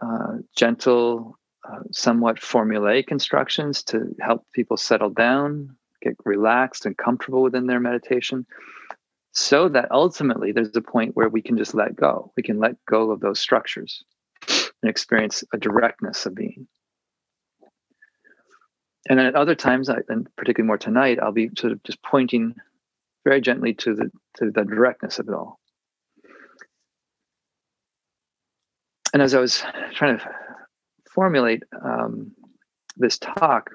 uh, 0.02 0.38
gentle, 0.56 1.38
uh, 1.68 1.80
somewhat 1.92 2.40
formulaic 2.40 3.08
instructions 3.08 3.82
to 3.84 4.14
help 4.20 4.46
people 4.52 4.76
settle 4.76 5.10
down, 5.10 5.76
get 6.02 6.16
relaxed 6.24 6.86
and 6.86 6.96
comfortable 6.96 7.42
within 7.42 7.66
their 7.66 7.80
meditation. 7.80 8.46
So 9.32 9.68
that 9.68 9.90
ultimately 9.90 10.52
there's 10.52 10.74
a 10.74 10.80
point 10.80 11.14
where 11.14 11.28
we 11.28 11.42
can 11.42 11.58
just 11.58 11.74
let 11.74 11.94
go. 11.94 12.32
We 12.36 12.42
can 12.42 12.58
let 12.58 12.76
go 12.88 13.10
of 13.10 13.20
those 13.20 13.38
structures 13.38 14.02
and 14.48 14.90
experience 14.90 15.44
a 15.52 15.58
directness 15.58 16.24
of 16.24 16.34
being 16.34 16.66
and 19.08 19.18
then 19.18 19.26
at 19.26 19.36
other 19.36 19.54
times, 19.54 19.88
I, 19.88 19.98
and 20.08 20.28
particularly 20.36 20.66
more 20.66 20.78
tonight, 20.78 21.18
I'll 21.22 21.32
be 21.32 21.50
sort 21.56 21.72
of 21.72 21.82
just 21.84 22.02
pointing 22.02 22.54
very 23.24 23.40
gently 23.40 23.74
to 23.74 23.94
the 23.94 24.10
to 24.38 24.50
the 24.50 24.64
directness 24.64 25.18
of 25.18 25.28
it 25.28 25.34
all. 25.34 25.58
And 29.12 29.22
as 29.22 29.34
I 29.34 29.40
was 29.40 29.62
trying 29.94 30.18
to 30.18 30.30
formulate 31.10 31.62
um, 31.82 32.32
this 32.96 33.18
talk, 33.18 33.70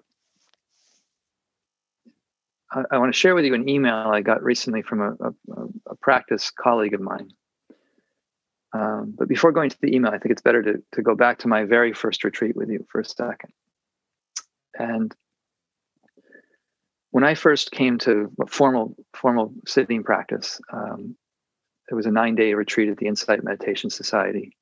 I, 2.71 2.83
I, 2.91 2.97
want 2.97 3.13
to 3.13 3.17
share 3.17 3.35
with 3.35 3.45
you 3.45 3.53
an 3.53 3.67
email 3.67 3.93
I 3.93 4.21
got 4.21 4.43
recently 4.43 4.81
from 4.81 5.01
a, 5.01 5.11
a, 5.11 5.33
a 5.87 5.95
practice 5.95 6.51
colleague 6.51 6.93
of 6.93 7.01
mine. 7.01 7.31
Um, 8.73 9.13
but 9.17 9.27
before 9.27 9.51
going 9.51 9.69
to 9.69 9.77
the 9.81 9.93
email, 9.93 10.11
I 10.11 10.17
think 10.17 10.31
it's 10.31 10.41
better 10.41 10.61
to, 10.63 10.83
to 10.93 11.01
go 11.01 11.15
back 11.15 11.39
to 11.39 11.47
my 11.47 11.65
very 11.65 11.93
first 11.93 12.23
retreat 12.23 12.55
with 12.55 12.69
you 12.69 12.85
for 12.89 13.01
a 13.01 13.05
second. 13.05 13.51
And 14.77 15.13
when 17.11 17.25
I 17.25 17.35
first 17.35 17.71
came 17.71 17.97
to 17.99 18.31
formal 18.47 18.95
formal 19.13 19.53
sitting 19.67 20.03
practice, 20.03 20.61
um, 20.71 21.15
it 21.89 21.95
was 21.95 22.05
a 22.05 22.11
nine 22.11 22.35
day 22.35 22.53
retreat 22.53 22.89
at 22.89 22.97
the 22.97 23.07
Insight 23.07 23.43
Meditation 23.43 23.89
Society, 23.89 24.55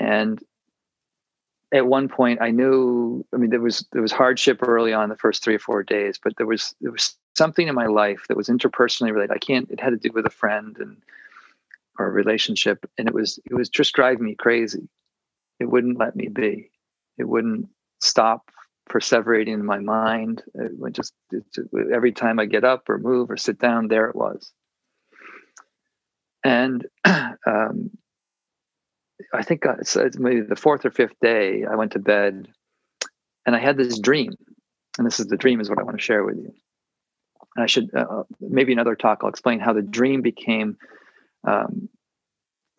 and 0.00 0.42
at 1.72 1.86
one 1.86 2.08
point 2.08 2.40
I 2.42 2.50
knew. 2.50 3.24
I 3.32 3.36
mean, 3.36 3.50
there 3.50 3.60
was 3.60 3.86
there 3.92 4.02
was 4.02 4.12
hardship 4.12 4.60
early 4.66 4.92
on 4.92 5.08
the 5.08 5.16
first 5.16 5.44
three 5.44 5.54
or 5.54 5.60
four 5.60 5.82
days, 5.82 6.18
but 6.22 6.36
there 6.36 6.46
was 6.46 6.74
there 6.80 6.90
was 6.90 7.14
something 7.36 7.68
in 7.68 7.74
my 7.74 7.86
life 7.86 8.24
that 8.28 8.36
was 8.36 8.48
interpersonally 8.48 9.12
related. 9.12 9.30
I 9.30 9.38
can't. 9.38 9.70
It 9.70 9.78
had 9.78 9.90
to 9.90 9.96
do 9.96 10.10
with 10.12 10.26
a 10.26 10.30
friend 10.30 10.76
and 10.80 10.96
or 11.98 12.06
a 12.06 12.10
relationship, 12.10 12.90
and 12.98 13.06
it 13.06 13.14
was 13.14 13.38
it 13.44 13.54
was 13.54 13.68
just 13.68 13.94
driving 13.94 14.24
me 14.24 14.34
crazy. 14.34 14.88
It 15.60 15.66
wouldn't 15.66 15.98
let 15.98 16.16
me 16.16 16.28
be. 16.28 16.70
It 17.18 17.28
wouldn't 17.28 17.68
stop 18.00 18.50
perseverating 18.88 19.52
in 19.52 19.64
my 19.64 19.78
mind. 19.78 20.42
It 20.54 20.72
would 20.78 20.94
just, 20.94 21.12
it, 21.30 21.44
every 21.94 22.12
time 22.12 22.40
I 22.40 22.46
get 22.46 22.64
up 22.64 22.88
or 22.88 22.98
move 22.98 23.30
or 23.30 23.36
sit 23.36 23.58
down, 23.58 23.88
there 23.88 24.08
it 24.08 24.16
was. 24.16 24.52
And 26.42 26.86
um, 27.46 27.90
I 29.32 29.42
think 29.42 29.66
uh, 29.66 29.76
it's, 29.80 29.96
it's 29.96 30.18
maybe 30.18 30.40
the 30.40 30.56
fourth 30.56 30.84
or 30.84 30.90
fifth 30.90 31.18
day, 31.20 31.64
I 31.70 31.76
went 31.76 31.92
to 31.92 31.98
bed 31.98 32.48
and 33.46 33.56
I 33.56 33.58
had 33.58 33.76
this 33.76 33.98
dream. 33.98 34.34
And 34.98 35.06
this 35.06 35.20
is 35.20 35.26
the 35.26 35.36
dream, 35.36 35.60
is 35.60 35.70
what 35.70 35.78
I 35.78 35.82
want 35.82 35.96
to 35.96 36.02
share 36.02 36.24
with 36.24 36.36
you. 36.36 36.52
And 37.56 37.62
I 37.62 37.66
should, 37.66 37.90
uh, 37.94 38.00
uh 38.00 38.22
maybe 38.40 38.72
another 38.72 38.96
talk, 38.96 39.20
I'll 39.22 39.30
explain 39.30 39.60
how 39.60 39.72
the 39.72 39.82
dream 39.82 40.22
became 40.22 40.76
um, 41.44 41.88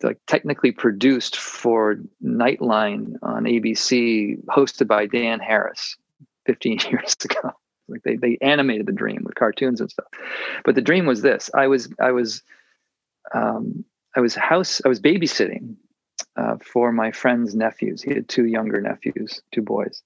like 0.02 0.18
technically 0.26 0.72
produced 0.72 1.36
for 1.36 1.96
Nightline 2.24 3.14
on 3.22 3.44
ABC, 3.44 4.42
hosted 4.46 4.88
by 4.88 5.06
Dan 5.06 5.40
Harris. 5.40 5.96
15 6.46 6.78
years 6.90 7.16
ago. 7.24 7.52
Like 7.88 8.02
they 8.04 8.16
they 8.16 8.38
animated 8.40 8.86
the 8.86 8.92
dream 8.92 9.22
with 9.24 9.34
cartoons 9.34 9.80
and 9.80 9.90
stuff. 9.90 10.06
But 10.64 10.76
the 10.76 10.80
dream 10.80 11.04
was 11.04 11.22
this: 11.22 11.50
I 11.54 11.66
was 11.66 11.92
I 12.00 12.12
was 12.12 12.42
um, 13.34 13.84
I 14.16 14.20
was 14.20 14.34
house 14.34 14.80
I 14.84 14.88
was 14.88 15.00
babysitting 15.00 15.74
uh, 16.36 16.56
for 16.64 16.92
my 16.92 17.12
friend's 17.12 17.54
nephews. 17.54 18.02
He 18.02 18.14
had 18.14 18.28
two 18.28 18.46
younger 18.46 18.80
nephews, 18.80 19.40
two 19.52 19.62
boys, 19.62 20.02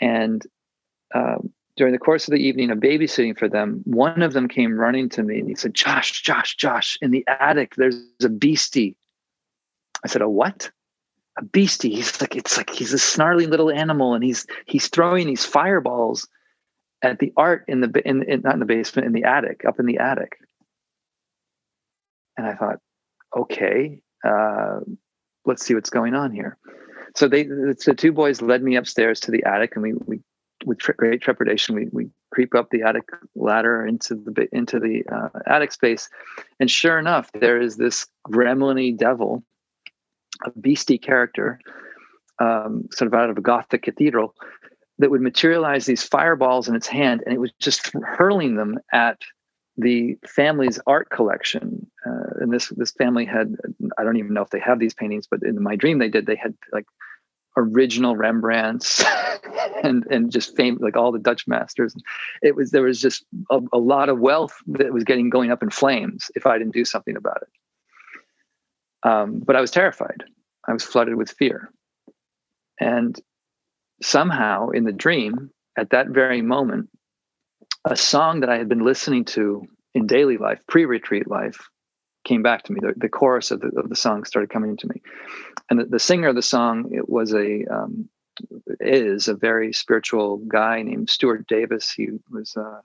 and 0.00 0.44
um, 1.14 1.52
during 1.76 1.92
the 1.92 1.98
course 1.98 2.28
of 2.28 2.32
the 2.32 2.40
evening 2.40 2.70
of 2.70 2.78
babysitting 2.78 3.38
for 3.38 3.48
them, 3.48 3.82
one 3.84 4.22
of 4.22 4.32
them 4.32 4.48
came 4.48 4.78
running 4.78 5.08
to 5.10 5.22
me 5.22 5.40
and 5.40 5.48
he 5.48 5.54
said, 5.54 5.74
"Josh, 5.74 6.22
Josh, 6.22 6.56
Josh, 6.56 6.98
in 7.00 7.10
the 7.10 7.24
attic, 7.26 7.74
there's 7.76 8.00
a 8.22 8.28
beastie." 8.28 8.96
I 10.04 10.08
said, 10.08 10.22
"A 10.22 10.28
what?" 10.28 10.70
a 11.38 11.44
beastie. 11.44 11.90
He's 11.90 12.20
like 12.20 12.36
it's 12.36 12.56
like 12.56 12.70
he's 12.70 12.92
a 12.92 12.98
snarly 12.98 13.46
little 13.46 13.70
animal, 13.70 14.14
and 14.14 14.22
he's 14.22 14.46
he's 14.66 14.88
throwing 14.88 15.26
these 15.26 15.44
fireballs 15.44 16.28
at 17.02 17.18
the 17.18 17.32
art 17.36 17.64
in 17.68 17.80
the 17.80 18.02
in, 18.08 18.22
in 18.24 18.42
not 18.42 18.54
in 18.54 18.60
the 18.60 18.66
basement 18.66 19.06
in 19.06 19.12
the 19.12 19.24
attic 19.24 19.64
up 19.66 19.78
in 19.80 19.86
the 19.86 19.98
attic. 19.98 20.38
And 22.36 22.46
I 22.46 22.54
thought, 22.54 22.78
okay, 23.36 24.00
uh, 24.26 24.80
let's 25.46 25.64
see 25.64 25.74
what's 25.74 25.90
going 25.90 26.14
on 26.14 26.32
here. 26.32 26.56
So 27.14 27.28
they 27.28 27.44
the 27.44 27.94
two 27.96 28.12
boys 28.12 28.42
led 28.42 28.62
me 28.62 28.76
upstairs 28.76 29.20
to 29.20 29.30
the 29.30 29.44
attic, 29.44 29.72
and 29.76 29.82
we 29.82 29.92
we 30.06 30.20
with 30.64 30.78
great 30.96 31.20
trepidation 31.20 31.74
we 31.74 31.88
we 31.92 32.10
creep 32.32 32.54
up 32.54 32.70
the 32.70 32.82
attic 32.82 33.08
ladder 33.34 33.86
into 33.86 34.14
the 34.14 34.48
into 34.52 34.80
the 34.80 35.04
uh, 35.12 35.28
attic 35.46 35.72
space, 35.72 36.08
and 36.58 36.70
sure 36.70 36.98
enough, 36.98 37.30
there 37.32 37.60
is 37.60 37.76
this 37.76 38.06
gremlin 38.28 38.96
devil 38.96 39.44
a 40.44 40.50
beastie 40.58 40.98
character, 40.98 41.60
um, 42.40 42.88
sort 42.92 43.06
of 43.06 43.14
out 43.14 43.30
of 43.30 43.38
a 43.38 43.40
Gothic 43.40 43.82
cathedral, 43.82 44.34
that 44.98 45.10
would 45.10 45.20
materialize 45.20 45.86
these 45.86 46.02
fireballs 46.02 46.68
in 46.68 46.74
its 46.74 46.86
hand, 46.86 47.22
and 47.24 47.34
it 47.34 47.40
was 47.40 47.52
just 47.60 47.92
hurling 48.02 48.56
them 48.56 48.78
at 48.92 49.18
the 49.76 50.16
family's 50.26 50.80
art 50.86 51.10
collection. 51.10 51.86
Uh, 52.06 52.40
and 52.40 52.52
this 52.52 52.68
this 52.76 52.92
family 52.92 53.24
had 53.24 53.56
I 53.98 54.04
don't 54.04 54.16
even 54.16 54.34
know 54.34 54.42
if 54.42 54.50
they 54.50 54.60
have 54.60 54.78
these 54.78 54.94
paintings, 54.94 55.26
but 55.26 55.42
in 55.42 55.62
my 55.62 55.76
dream 55.76 55.98
they 55.98 56.08
did. 56.08 56.26
They 56.26 56.36
had 56.36 56.54
like 56.72 56.86
original 57.56 58.16
Rembrandts 58.16 59.04
and 59.82 60.04
and 60.10 60.30
just 60.30 60.56
fame 60.56 60.78
like 60.80 60.96
all 60.96 61.12
the 61.12 61.18
Dutch 61.18 61.46
masters. 61.46 61.94
It 62.42 62.54
was 62.54 62.70
there 62.70 62.82
was 62.82 63.00
just 63.00 63.24
a, 63.50 63.60
a 63.72 63.78
lot 63.78 64.08
of 64.08 64.20
wealth 64.20 64.54
that 64.68 64.92
was 64.92 65.04
getting 65.04 65.30
going 65.30 65.50
up 65.50 65.62
in 65.62 65.70
flames 65.70 66.30
if 66.34 66.46
I 66.46 66.58
didn't 66.58 66.74
do 66.74 66.84
something 66.84 67.16
about 67.16 67.42
it. 67.42 69.08
Um, 69.08 69.42
but 69.44 69.56
I 69.56 69.60
was 69.60 69.70
terrified. 69.70 70.24
I 70.66 70.72
was 70.72 70.82
flooded 70.82 71.16
with 71.16 71.30
fear. 71.30 71.70
And 72.80 73.18
somehow 74.02 74.70
in 74.70 74.84
the 74.84 74.92
dream, 74.92 75.50
at 75.76 75.90
that 75.90 76.08
very 76.08 76.42
moment, 76.42 76.88
a 77.84 77.96
song 77.96 78.40
that 78.40 78.50
I 78.50 78.58
had 78.58 78.68
been 78.68 78.84
listening 78.84 79.24
to 79.26 79.66
in 79.94 80.06
daily 80.06 80.36
life, 80.36 80.60
pre 80.68 80.84
retreat 80.84 81.28
life, 81.28 81.68
came 82.24 82.42
back 82.42 82.62
to 82.64 82.72
me. 82.72 82.80
The, 82.80 82.94
the 82.96 83.08
chorus 83.08 83.50
of 83.50 83.60
the, 83.60 83.68
of 83.76 83.88
the 83.88 83.96
song 83.96 84.24
started 84.24 84.50
coming 84.50 84.76
to 84.76 84.88
me. 84.88 85.02
And 85.70 85.80
the, 85.80 85.84
the 85.84 85.98
singer 85.98 86.28
of 86.28 86.34
the 86.34 86.42
song, 86.42 86.90
it 86.92 87.08
was 87.08 87.34
a, 87.34 87.64
um, 87.66 88.08
is 88.80 89.28
a 89.28 89.34
very 89.34 89.72
spiritual 89.72 90.38
guy 90.48 90.82
named 90.82 91.10
Stuart 91.10 91.46
Davis. 91.46 91.92
He 91.92 92.08
was 92.30 92.54
uh, 92.56 92.80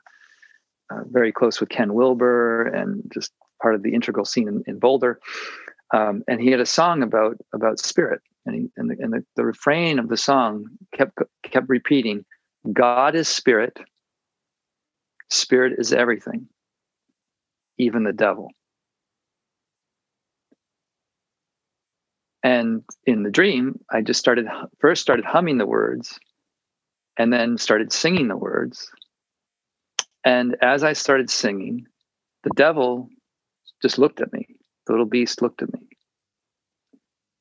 uh, 0.92 1.04
very 1.10 1.32
close 1.32 1.60
with 1.60 1.70
Ken 1.70 1.94
Wilber 1.94 2.68
and 2.68 3.04
just 3.14 3.32
part 3.62 3.76
of 3.76 3.84
the 3.84 3.94
integral 3.94 4.26
scene 4.26 4.48
in, 4.48 4.64
in 4.68 4.80
Boulder. 4.80 5.20
Um, 5.94 6.24
and 6.28 6.40
he 6.40 6.52
had 6.52 6.60
a 6.60 6.68
song 6.68 7.02
about 7.02 7.38
about 7.52 7.80
spirit, 7.80 8.22
and, 8.46 8.56
he, 8.56 8.70
and, 8.78 8.92
the, 8.92 8.96
and 9.00 9.12
the, 9.12 9.26
the 9.36 9.44
refrain 9.44 9.98
of 9.98 10.08
the 10.08 10.18
song 10.18 10.66
kept 10.96 11.18
kept 11.42 11.68
repeating, 11.68 12.26
"God 12.72 13.16
is 13.16 13.28
spirit. 13.28 13.80
Spirit 15.30 15.80
is 15.80 15.94
everything, 15.94 16.48
even 17.78 18.04
the 18.04 18.14
devil." 18.14 18.52
And 22.42 22.84
in 23.06 23.24
the 23.24 23.32
dream, 23.32 23.80
I 23.92 24.02
just 24.02 24.20
started 24.20 24.48
first 24.80 25.02
started 25.02 25.26
humming 25.26 25.58
the 25.58 25.66
words, 25.66 26.20
and 27.18 27.34
then 27.34 27.58
started 27.58 27.92
singing 27.92 28.28
the 28.30 28.38
words. 28.38 28.90
And 30.24 30.56
as 30.62 30.84
I 30.84 30.94
started 30.94 31.30
singing, 31.30 31.88
the 32.44 32.52
devil 32.56 33.10
just 33.82 33.98
looked 33.98 34.22
at 34.22 34.32
me. 34.34 34.58
The 34.86 34.94
little 34.94 35.06
beast 35.06 35.42
looked 35.42 35.62
at 35.62 35.72
me, 35.74 35.88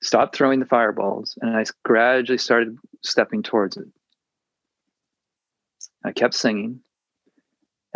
stopped 0.02 0.36
throwing 0.36 0.60
the 0.60 0.66
fireballs, 0.66 1.38
and 1.40 1.56
I 1.56 1.64
gradually 1.84 2.38
started 2.38 2.76
stepping 3.02 3.42
towards 3.42 3.76
it. 3.76 3.86
I 6.04 6.12
kept 6.12 6.34
singing. 6.34 6.82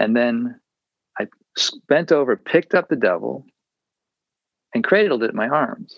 And 0.03 0.17
then 0.17 0.59
I 1.21 1.29
bent 1.87 2.11
over, 2.11 2.37
picked 2.37 2.75
up 2.75 2.89
the 2.89 2.97
devil, 2.97 3.47
and 4.75 4.83
cradled 4.83 5.23
it 5.23 5.31
in 5.31 5.37
my 5.37 5.47
arms. 5.47 5.97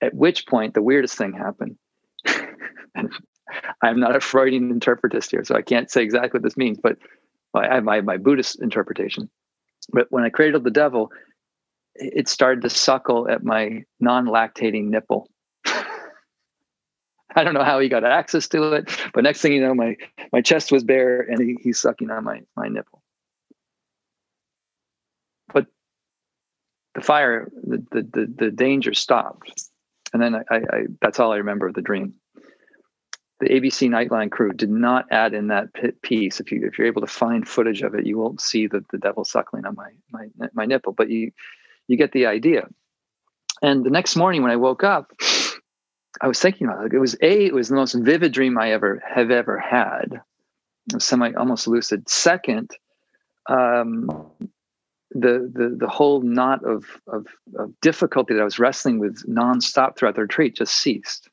At 0.00 0.14
which 0.14 0.46
point, 0.46 0.72
the 0.72 0.80
weirdest 0.80 1.18
thing 1.18 1.34
happened. 1.34 1.76
I'm 3.82 4.00
not 4.00 4.16
a 4.16 4.20
Freudian 4.20 4.70
interpretist 4.70 5.30
here, 5.30 5.44
so 5.44 5.54
I 5.54 5.60
can't 5.60 5.90
say 5.90 6.02
exactly 6.02 6.38
what 6.38 6.42
this 6.42 6.56
means, 6.56 6.78
but 6.82 6.96
I 7.54 7.74
have 7.74 7.84
my, 7.84 8.00
my 8.00 8.16
Buddhist 8.16 8.62
interpretation. 8.62 9.28
But 9.92 10.06
when 10.08 10.24
I 10.24 10.30
cradled 10.30 10.64
the 10.64 10.70
devil, 10.70 11.10
it 11.96 12.28
started 12.28 12.62
to 12.62 12.70
suckle 12.70 13.28
at 13.28 13.44
my 13.44 13.84
non 14.00 14.24
lactating 14.24 14.84
nipple. 14.84 15.28
I 17.36 17.44
don't 17.44 17.54
know 17.54 17.64
how 17.64 17.78
he 17.78 17.88
got 17.88 18.04
access 18.04 18.48
to 18.48 18.72
it, 18.74 18.90
but 19.14 19.24
next 19.24 19.40
thing 19.40 19.52
you 19.52 19.60
know, 19.60 19.74
my, 19.74 19.96
my 20.32 20.40
chest 20.40 20.72
was 20.72 20.84
bare 20.84 21.20
and 21.20 21.40
he, 21.40 21.56
he's 21.62 21.78
sucking 21.78 22.10
on 22.10 22.24
my, 22.24 22.42
my 22.56 22.68
nipple. 22.68 23.02
But 25.52 25.66
the 26.94 27.00
fire, 27.00 27.50
the, 27.62 27.84
the, 27.90 28.02
the, 28.02 28.34
the 28.44 28.50
danger 28.50 28.94
stopped. 28.94 29.70
And 30.12 30.22
then 30.22 30.34
I, 30.34 30.42
I, 30.50 30.56
I, 30.56 30.82
that's 31.00 31.18
all 31.20 31.32
I 31.32 31.36
remember 31.36 31.68
of 31.68 31.74
the 31.74 31.82
dream. 31.82 32.14
The 33.40 33.48
ABC 33.48 33.88
Nightline 33.88 34.30
crew 34.30 34.52
did 34.52 34.70
not 34.70 35.06
add 35.10 35.34
in 35.34 35.48
that 35.48 35.68
piece. 36.02 36.38
If 36.38 36.52
you 36.52 36.64
if 36.64 36.78
you're 36.78 36.86
able 36.86 37.00
to 37.00 37.08
find 37.08 37.48
footage 37.48 37.82
of 37.82 37.92
it, 37.94 38.06
you 38.06 38.16
won't 38.16 38.40
see 38.40 38.68
the, 38.68 38.84
the 38.92 38.98
devil 38.98 39.24
suckling 39.24 39.64
on 39.66 39.74
my 39.74 39.90
my 40.12 40.28
my 40.52 40.64
nipple, 40.64 40.92
but 40.92 41.10
you 41.10 41.32
you 41.88 41.96
get 41.96 42.12
the 42.12 42.26
idea. 42.26 42.68
And 43.60 43.84
the 43.84 43.90
next 43.90 44.14
morning 44.14 44.42
when 44.42 44.52
I 44.52 44.56
woke 44.56 44.84
up, 44.84 45.12
I 46.20 46.28
was 46.28 46.40
thinking 46.40 46.66
about 46.66 46.86
it. 46.86 46.92
It 46.92 46.98
was 46.98 47.16
a 47.22 47.46
it 47.46 47.54
was 47.54 47.68
the 47.68 47.74
most 47.74 47.94
vivid 47.94 48.32
dream 48.32 48.58
I 48.58 48.72
ever 48.72 49.02
have 49.06 49.30
ever 49.30 49.58
had. 49.58 50.20
Semi 50.98 51.32
almost 51.34 51.66
lucid. 51.66 52.08
Second, 52.08 52.76
um, 53.48 54.26
the 55.10 55.50
the 55.52 55.76
the 55.78 55.88
whole 55.88 56.20
knot 56.20 56.64
of, 56.64 56.84
of, 57.06 57.26
of 57.56 57.72
difficulty 57.80 58.34
that 58.34 58.40
I 58.40 58.44
was 58.44 58.58
wrestling 58.58 58.98
with 58.98 59.26
nonstop 59.26 59.96
throughout 59.96 60.16
the 60.16 60.22
retreat 60.22 60.56
just 60.56 60.74
ceased. 60.74 61.28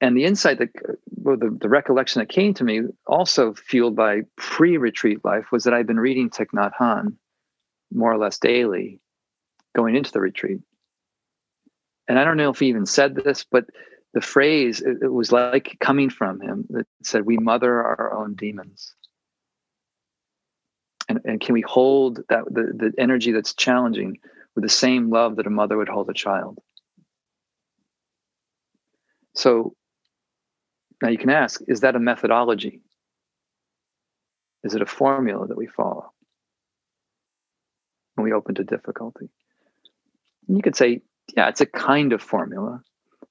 And 0.00 0.16
the 0.16 0.24
insight 0.24 0.58
that, 0.58 0.68
well, 1.06 1.38
the, 1.38 1.56
the 1.58 1.68
recollection 1.68 2.20
that 2.20 2.28
came 2.28 2.52
to 2.54 2.64
me, 2.64 2.82
also 3.06 3.54
fueled 3.54 3.96
by 3.96 4.22
pre-retreat 4.36 5.24
life, 5.24 5.50
was 5.50 5.64
that 5.64 5.72
I'd 5.72 5.86
been 5.86 6.00
reading 6.00 6.28
Thich 6.28 6.48
Nhat 6.54 6.72
Hanh 6.78 7.14
more 7.90 8.12
or 8.12 8.18
less 8.18 8.38
daily, 8.38 9.00
going 9.74 9.96
into 9.96 10.12
the 10.12 10.20
retreat. 10.20 10.60
And 12.08 12.18
I 12.18 12.24
don't 12.24 12.36
know 12.36 12.50
if 12.50 12.58
he 12.58 12.66
even 12.66 12.86
said 12.86 13.14
this, 13.14 13.44
but 13.50 13.66
the 14.12 14.20
phrase 14.20 14.80
it, 14.80 14.98
it 15.02 15.12
was 15.12 15.32
like 15.32 15.76
coming 15.80 16.10
from 16.10 16.40
him 16.40 16.66
that 16.70 16.86
said, 17.02 17.24
"We 17.24 17.38
mother 17.38 17.82
our 17.82 18.12
own 18.12 18.34
demons." 18.34 18.94
and, 21.08 21.20
and 21.24 21.40
can 21.40 21.52
we 21.52 21.60
hold 21.60 22.20
that 22.28 22.44
the, 22.46 22.72
the 22.74 22.92
energy 22.98 23.32
that's 23.32 23.54
challenging 23.54 24.18
with 24.54 24.62
the 24.62 24.70
same 24.70 25.10
love 25.10 25.36
that 25.36 25.46
a 25.46 25.50
mother 25.50 25.76
would 25.76 25.88
hold 25.88 26.08
a 26.08 26.14
child? 26.14 26.58
So 29.34 29.74
now 31.02 31.08
you 31.08 31.18
can 31.18 31.30
ask 31.30 31.60
is 31.66 31.80
that 31.80 31.96
a 31.96 32.00
methodology? 32.00 32.82
Is 34.62 34.74
it 34.74 34.82
a 34.82 34.86
formula 34.86 35.46
that 35.46 35.56
we 35.56 35.66
follow 35.66 36.12
when 38.14 38.24
we 38.24 38.32
open 38.32 38.54
to 38.54 38.64
difficulty? 38.64 39.28
And 40.48 40.56
you 40.56 40.62
could 40.62 40.76
say 40.76 41.02
yeah 41.36 41.48
it's 41.48 41.60
a 41.60 41.66
kind 41.66 42.12
of 42.12 42.22
formula 42.22 42.82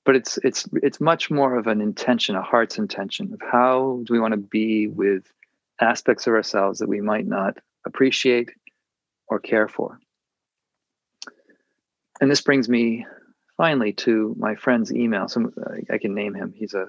but 0.06 0.16
it's 0.16 0.38
it's 0.44 0.68
it's 0.82 1.00
much 1.00 1.30
more 1.30 1.56
of 1.56 1.68
an 1.68 1.82
intention 1.82 2.36
a 2.36 2.42
heart's 2.42 2.78
intention 2.78 3.34
of 3.34 3.42
how 3.42 4.02
do 4.06 4.14
we 4.14 4.20
want 4.20 4.34
to 4.34 4.38
be 4.38 4.88
with 4.88 5.32
aspects 5.80 6.28
of 6.28 6.34
ourselves 6.34 6.80
that 6.80 6.90
we 6.90 7.02
might 7.02 7.26
not 7.26 7.58
appreciate 7.86 8.50
or 9.28 9.40
care 9.40 9.68
for. 9.68 10.00
And 12.22 12.30
this 12.30 12.42
brings 12.42 12.70
me 12.70 13.06
finally 13.58 13.94
to 13.94 14.36
my 14.38 14.56
friend's 14.56 14.94
email. 14.94 15.28
So 15.28 15.52
I 15.92 15.98
can 15.98 16.14
name 16.14 16.34
him. 16.34 16.54
He's 16.56 16.74
a 16.74 16.88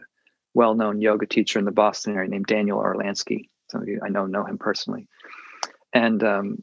well 0.53 0.75
known 0.75 1.01
yoga 1.01 1.27
teacher 1.27 1.59
in 1.59 1.65
the 1.65 1.73
Boston 1.73 2.15
area 2.15 2.29
named 2.29 2.47
Daniel 2.47 2.79
Orlansky. 2.79 3.49
Some 3.71 3.83
of 3.83 3.89
you 3.89 4.01
I 4.03 4.09
know 4.09 4.27
know 4.27 4.45
him 4.45 4.59
personally. 4.59 5.09
And 5.93 6.23
um, 6.23 6.63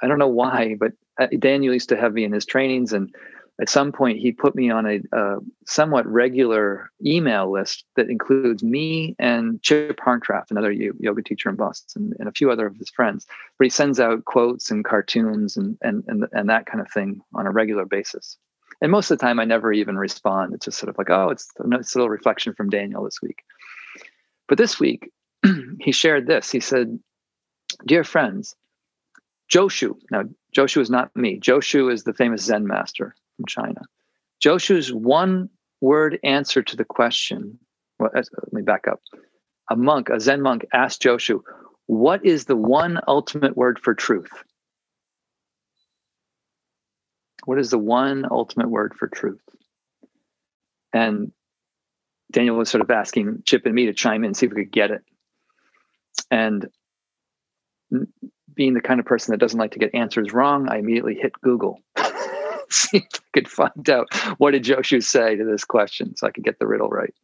I 0.00 0.08
don't 0.08 0.18
know 0.18 0.28
why, 0.28 0.76
but 0.78 0.92
uh, 1.18 1.28
Daniel 1.38 1.72
used 1.72 1.90
to 1.90 1.96
have 1.96 2.12
me 2.12 2.24
in 2.24 2.32
his 2.32 2.46
trainings, 2.46 2.92
and 2.92 3.14
at 3.60 3.68
some 3.68 3.92
point 3.92 4.18
he 4.18 4.32
put 4.32 4.54
me 4.54 4.70
on 4.70 4.86
a, 4.86 5.00
a, 5.12 5.36
somewhat 5.66 6.06
regular 6.06 6.90
email 7.04 7.50
list 7.52 7.84
that 7.96 8.08
includes 8.08 8.62
me 8.62 9.14
and 9.18 9.62
Chip 9.62 10.00
Hartranft, 10.00 10.50
another 10.50 10.72
yoga 10.72 11.22
teacher 11.22 11.50
in 11.50 11.56
Boston, 11.56 12.14
and 12.18 12.28
a 12.28 12.32
few 12.32 12.50
other 12.50 12.66
of 12.66 12.76
his 12.76 12.90
friends. 12.90 13.26
But 13.58 13.66
he 13.66 13.70
sends 13.70 14.00
out 14.00 14.24
quotes 14.24 14.70
and 14.70 14.84
cartoons 14.84 15.56
and 15.56 15.76
and 15.82 16.02
and, 16.08 16.24
and 16.32 16.48
that 16.48 16.66
kind 16.66 16.80
of 16.80 16.90
thing 16.90 17.20
on 17.34 17.46
a 17.46 17.50
regular 17.50 17.84
basis. 17.84 18.38
And 18.80 18.90
most 18.90 19.10
of 19.10 19.18
the 19.18 19.22
time, 19.22 19.38
I 19.38 19.44
never 19.44 19.72
even 19.72 19.96
respond. 19.96 20.54
It's 20.54 20.64
just 20.64 20.78
sort 20.78 20.90
of 20.90 20.98
like, 20.98 21.10
oh, 21.10 21.28
it's 21.28 21.48
a 21.58 21.68
nice 21.68 21.94
little 21.94 22.10
reflection 22.10 22.54
from 22.54 22.70
Daniel 22.70 23.04
this 23.04 23.22
week. 23.22 23.44
But 24.48 24.58
this 24.58 24.80
week, 24.80 25.10
he 25.80 25.92
shared 25.92 26.26
this. 26.26 26.50
He 26.50 26.60
said, 26.60 26.98
"Dear 27.86 28.02
friends." 28.02 28.56
Joshu. 29.52 29.96
Now, 30.10 30.22
Joshu 30.56 30.80
is 30.80 30.88
not 30.88 31.14
me. 31.14 31.38
Joshu 31.38 31.92
is 31.92 32.04
the 32.04 32.14
famous 32.14 32.42
Zen 32.42 32.66
master 32.66 33.14
from 33.42 33.46
China. 33.46 33.80
Joshu's 34.44 34.92
one 34.92 35.48
word 35.80 36.18
answer 36.22 36.62
to 36.62 36.76
the 36.76 36.84
question, 36.84 37.58
well, 37.98 38.10
uh, 38.14 38.22
let 38.42 38.52
me 38.52 38.62
back 38.62 38.86
up. 38.88 39.00
A 39.70 39.76
monk, 39.76 40.08
a 40.08 40.20
Zen 40.20 40.42
monk, 40.42 40.66
asked 40.72 41.02
Joshu, 41.02 41.40
What 41.86 42.24
is 42.24 42.44
the 42.46 42.56
one 42.56 43.00
ultimate 43.06 43.56
word 43.56 43.78
for 43.78 43.94
truth? 43.94 44.30
What 47.44 47.58
is 47.58 47.70
the 47.70 47.78
one 47.78 48.26
ultimate 48.30 48.70
word 48.70 48.94
for 48.94 49.08
truth? 49.08 49.40
And 50.92 51.32
Daniel 52.30 52.56
was 52.56 52.70
sort 52.70 52.82
of 52.82 52.90
asking 52.90 53.42
Chip 53.44 53.66
and 53.66 53.74
me 53.74 53.86
to 53.86 53.92
chime 53.92 54.24
in, 54.24 54.28
and 54.28 54.36
see 54.36 54.46
if 54.46 54.52
we 54.52 54.64
could 54.64 54.72
get 54.72 54.90
it. 54.90 55.02
And 56.30 56.68
being 58.54 58.74
the 58.74 58.80
kind 58.80 59.00
of 59.00 59.06
person 59.06 59.32
that 59.32 59.38
doesn't 59.38 59.58
like 59.58 59.72
to 59.72 59.78
get 59.78 59.94
answers 59.94 60.32
wrong, 60.32 60.68
I 60.68 60.78
immediately 60.78 61.14
hit 61.14 61.32
Google. 61.40 61.80
see 62.90 62.98
if 62.98 63.04
I 63.14 63.18
could 63.32 63.48
find 63.48 63.90
out 63.90 64.08
what 64.38 64.52
did 64.52 64.64
Joshu 64.64 65.02
say 65.02 65.36
to 65.36 65.44
this 65.44 65.64
question 65.64 66.16
so 66.16 66.26
I 66.26 66.30
could 66.30 66.44
get 66.44 66.58
the 66.58 66.66
riddle 66.66 66.88
right. 66.88 67.14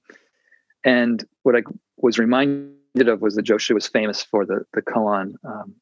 And 0.84 1.24
what 1.42 1.56
I 1.56 1.62
was 1.96 2.18
reminded 2.18 3.08
of 3.08 3.20
was 3.20 3.34
that 3.34 3.46
Joshu 3.46 3.74
was 3.74 3.86
famous 3.86 4.22
for 4.22 4.46
the, 4.46 4.64
the 4.74 4.82
koan, 4.82 5.34
um, 5.44 5.74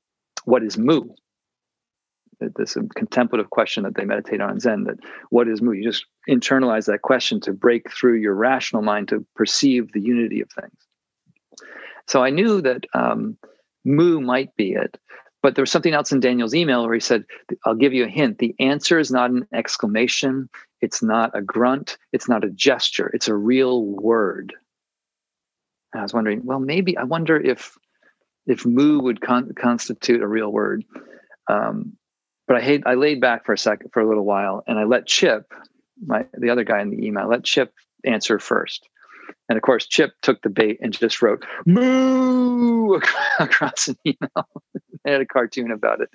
what 0.44 0.62
is 0.62 0.78
mu? 0.78 1.02
This 2.38 2.76
contemplative 2.94 3.48
question 3.48 3.84
that 3.84 3.94
they 3.94 4.04
meditate 4.04 4.42
on 4.42 4.50
in 4.50 4.60
Zen, 4.60 4.84
that 4.84 4.98
what 5.30 5.48
is 5.48 5.62
mu? 5.62 5.72
You 5.72 5.84
just 5.84 6.04
internalize 6.28 6.86
that 6.86 7.02
question 7.02 7.40
to 7.40 7.52
break 7.52 7.90
through 7.90 8.16
your 8.16 8.34
rational 8.34 8.82
mind 8.82 9.08
to 9.08 9.24
perceive 9.34 9.92
the 9.92 10.00
unity 10.00 10.42
of 10.42 10.50
things. 10.50 10.76
So 12.06 12.22
I 12.22 12.30
knew 12.30 12.60
that 12.60 12.84
um, 12.94 13.38
mu 13.84 14.20
might 14.20 14.54
be 14.56 14.72
it. 14.72 14.98
But 15.46 15.54
there 15.54 15.62
was 15.62 15.70
something 15.70 15.94
else 15.94 16.10
in 16.10 16.18
Daniel's 16.18 16.56
email 16.56 16.84
where 16.84 16.94
he 16.94 16.98
said, 16.98 17.24
I'll 17.64 17.76
give 17.76 17.94
you 17.94 18.04
a 18.04 18.08
hint. 18.08 18.38
The 18.38 18.56
answer 18.58 18.98
is 18.98 19.12
not 19.12 19.30
an 19.30 19.46
exclamation, 19.54 20.48
it's 20.80 21.04
not 21.04 21.30
a 21.38 21.40
grunt, 21.40 21.98
it's 22.12 22.28
not 22.28 22.42
a 22.42 22.50
gesture, 22.50 23.12
it's 23.14 23.28
a 23.28 23.34
real 23.36 23.84
word. 23.84 24.54
And 25.92 26.00
I 26.00 26.02
was 26.02 26.12
wondering, 26.12 26.44
well, 26.44 26.58
maybe 26.58 26.96
I 26.96 27.04
wonder 27.04 27.36
if 27.36 27.78
if 28.48 28.66
mu 28.66 28.98
would 28.98 29.20
con- 29.20 29.52
constitute 29.56 30.20
a 30.20 30.26
real 30.26 30.50
word. 30.50 30.84
Um, 31.48 31.96
but 32.48 32.56
I 32.56 32.82
I 32.84 32.94
laid 32.94 33.20
back 33.20 33.46
for 33.46 33.52
a 33.52 33.58
second 33.58 33.90
for 33.92 34.02
a 34.02 34.08
little 34.08 34.24
while 34.24 34.64
and 34.66 34.80
I 34.80 34.82
let 34.82 35.06
Chip, 35.06 35.54
my 36.04 36.26
the 36.36 36.50
other 36.50 36.64
guy 36.64 36.80
in 36.80 36.90
the 36.90 37.06
email, 37.06 37.28
let 37.28 37.44
Chip 37.44 37.72
answer 38.04 38.40
first. 38.40 38.88
And 39.48 39.56
of 39.56 39.62
course, 39.62 39.86
Chip 39.86 40.10
took 40.22 40.42
the 40.42 40.50
bait 40.50 40.78
and 40.82 40.92
just 40.92 41.22
wrote 41.22 41.44
"moo" 41.66 42.98
across 43.38 43.86
an 43.86 43.96
email. 44.04 44.48
They 45.06 45.12
had 45.12 45.20
a 45.20 45.26
cartoon 45.26 45.70
about 45.70 46.00
it, 46.00 46.10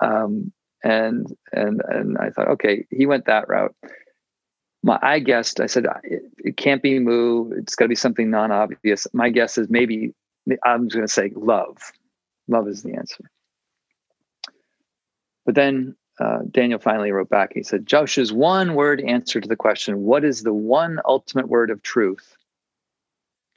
um, 0.00 0.52
and 0.82 1.26
and 1.52 1.82
and 1.86 2.18
I 2.18 2.30
thought, 2.30 2.48
okay, 2.48 2.86
he 2.90 3.06
went 3.06 3.26
that 3.26 3.48
route. 3.48 3.74
My, 4.82 4.98
I 5.02 5.18
guessed. 5.18 5.60
I 5.60 5.66
said 5.66 5.84
it, 6.02 6.22
it 6.38 6.56
can't 6.56 6.82
be 6.82 6.98
moo. 6.98 7.52
It's 7.52 7.74
got 7.74 7.84
to 7.84 7.90
be 7.90 7.94
something 7.94 8.30
non-obvious. 8.30 9.06
My 9.12 9.28
guess 9.28 9.58
is 9.58 9.68
maybe 9.68 10.14
I'm 10.64 10.86
just 10.86 10.96
going 10.96 11.06
to 11.06 11.12
say 11.12 11.32
love. 11.36 11.76
Love 12.48 12.66
is 12.66 12.82
the 12.82 12.94
answer. 12.94 13.30
But 15.44 15.54
then 15.54 15.96
uh, 16.20 16.40
Daniel 16.50 16.78
finally 16.78 17.12
wrote 17.12 17.30
back. 17.30 17.52
He 17.54 17.62
said, 17.62 17.86
Josh's 17.86 18.32
one 18.32 18.74
word 18.74 19.00
answer 19.00 19.40
to 19.40 19.48
the 19.48 19.56
question, 19.56 20.02
What 20.02 20.24
is 20.24 20.42
the 20.42 20.52
one 20.52 21.00
ultimate 21.04 21.48
word 21.48 21.70
of 21.70 21.82
truth? 21.82 22.36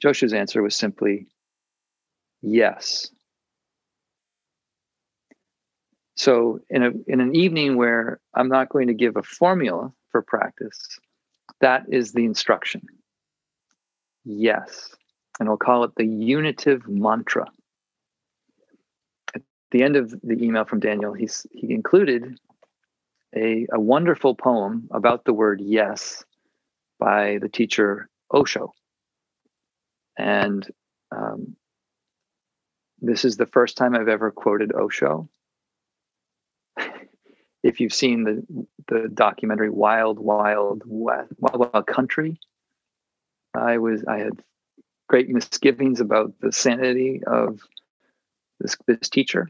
Joshua's 0.00 0.32
answer 0.32 0.62
was 0.62 0.74
simply, 0.74 1.26
Yes. 2.42 3.10
So, 6.16 6.60
in, 6.70 6.82
a, 6.82 6.90
in 7.06 7.20
an 7.20 7.34
evening 7.34 7.76
where 7.76 8.20
I'm 8.34 8.48
not 8.48 8.68
going 8.68 8.86
to 8.86 8.94
give 8.94 9.16
a 9.16 9.22
formula 9.22 9.92
for 10.10 10.22
practice, 10.22 10.98
that 11.60 11.84
is 11.88 12.12
the 12.12 12.24
instruction. 12.24 12.82
Yes. 14.24 14.94
And 15.40 15.48
I'll 15.48 15.56
call 15.56 15.84
it 15.84 15.90
the 15.96 16.06
unitive 16.06 16.86
mantra. 16.88 17.46
At 19.34 19.42
the 19.72 19.82
end 19.82 19.96
of 19.96 20.10
the 20.22 20.40
email 20.40 20.64
from 20.64 20.80
Daniel, 20.80 21.12
he's, 21.12 21.46
he 21.50 21.72
included 21.72 22.38
a, 23.34 23.66
a 23.72 23.80
wonderful 23.80 24.34
poem 24.34 24.88
about 24.92 25.24
the 25.24 25.32
word 25.32 25.60
yes 25.60 26.24
by 27.00 27.38
the 27.38 27.48
teacher 27.48 28.08
Osho. 28.32 28.72
And 30.16 30.66
um, 31.10 31.56
this 33.00 33.24
is 33.24 33.36
the 33.36 33.46
first 33.46 33.76
time 33.76 33.94
I've 33.94 34.08
ever 34.08 34.30
quoted 34.30 34.72
Osho. 34.72 35.28
If 37.64 37.80
you've 37.80 37.94
seen 37.94 38.24
the, 38.24 38.66
the 38.88 39.08
documentary 39.12 39.70
Wild, 39.70 40.18
Wild, 40.18 40.82
Wild, 40.84 41.28
Wild, 41.38 41.72
Wild 41.72 41.86
Country, 41.86 42.38
I 43.54 43.78
was 43.78 44.04
I 44.06 44.18
had 44.18 44.42
great 45.08 45.30
misgivings 45.30 46.00
about 46.00 46.34
the 46.40 46.52
sanity 46.52 47.22
of 47.26 47.60
this 48.60 48.76
this 48.86 49.08
teacher 49.08 49.48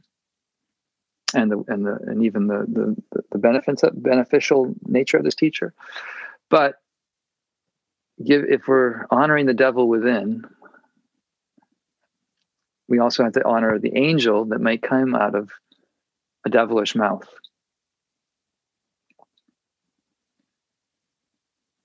and 1.35 1.51
the 1.51 1.65
and 1.67 1.85
the 1.85 1.99
and 2.07 2.25
even 2.25 2.47
the 2.47 2.65
the 2.69 3.21
the 3.33 3.39
benefits 3.39 3.83
beneficial 3.93 4.75
nature 4.87 5.17
of 5.17 5.25
this 5.25 5.35
teacher. 5.35 5.75
But 6.51 6.77
give 8.25 8.45
if 8.49 8.69
we're 8.69 9.07
honoring 9.11 9.47
the 9.47 9.55
devil 9.55 9.89
within 9.89 10.45
we 12.87 13.01
also 13.01 13.25
have 13.25 13.33
to 13.33 13.45
honor 13.45 13.79
the 13.79 13.97
angel 13.97 14.45
that 14.45 14.61
might 14.61 14.83
come 14.83 15.17
out 15.17 15.35
of 15.35 15.51
a 16.45 16.51
devilish 16.51 16.95
mouth 16.95 17.27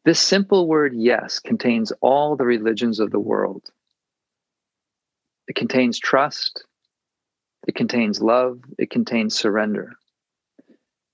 this 0.10 0.20
simple 0.20 0.68
word 0.68 0.94
yes 0.96 1.40
contains 1.40 1.94
all 2.02 2.36
the 2.36 2.46
religions 2.46 3.00
of 3.00 3.12
the 3.12 3.20
world 3.20 3.72
it 5.48 5.56
contains 5.56 6.00
trust 6.00 6.66
it 7.68 7.76
contains 7.76 8.22
love. 8.22 8.62
It 8.78 8.90
contains 8.90 9.38
surrender. 9.38 9.98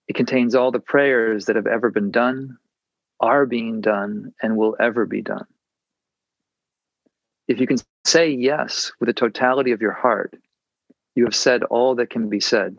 It 0.07 0.15
contains 0.15 0.55
all 0.55 0.71
the 0.71 0.79
prayers 0.79 1.45
that 1.45 1.55
have 1.55 1.67
ever 1.67 1.89
been 1.89 2.11
done, 2.11 2.57
are 3.19 3.45
being 3.45 3.81
done, 3.81 4.33
and 4.41 4.55
will 4.55 4.75
ever 4.79 5.05
be 5.05 5.21
done. 5.21 5.47
If 7.47 7.59
you 7.59 7.67
can 7.67 7.77
say 8.05 8.29
yes 8.29 8.91
with 8.99 9.07
the 9.07 9.13
totality 9.13 9.71
of 9.71 9.81
your 9.81 9.91
heart, 9.91 10.35
you 11.15 11.25
have 11.25 11.35
said 11.35 11.63
all 11.63 11.95
that 11.95 12.09
can 12.09 12.29
be 12.29 12.39
said. 12.39 12.77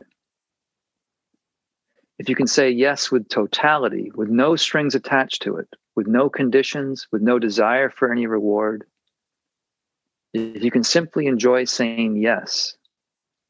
If 2.19 2.29
you 2.29 2.35
can 2.35 2.47
say 2.47 2.71
yes 2.71 3.11
with 3.11 3.29
totality, 3.29 4.11
with 4.15 4.29
no 4.29 4.57
strings 4.57 4.95
attached 4.95 5.43
to 5.43 5.57
it, 5.57 5.69
with 5.97 6.07
no 6.07 6.29
conditions, 6.29 7.09
with 7.11 7.23
no 7.23 7.39
desire 7.39 7.89
for 7.89 8.13
any 8.13 8.27
reward, 8.27 8.85
if 10.35 10.63
you 10.63 10.71
can 10.71 10.85
simply 10.85 11.27
enjoy 11.27 11.65
saying 11.65 12.17
yes, 12.17 12.77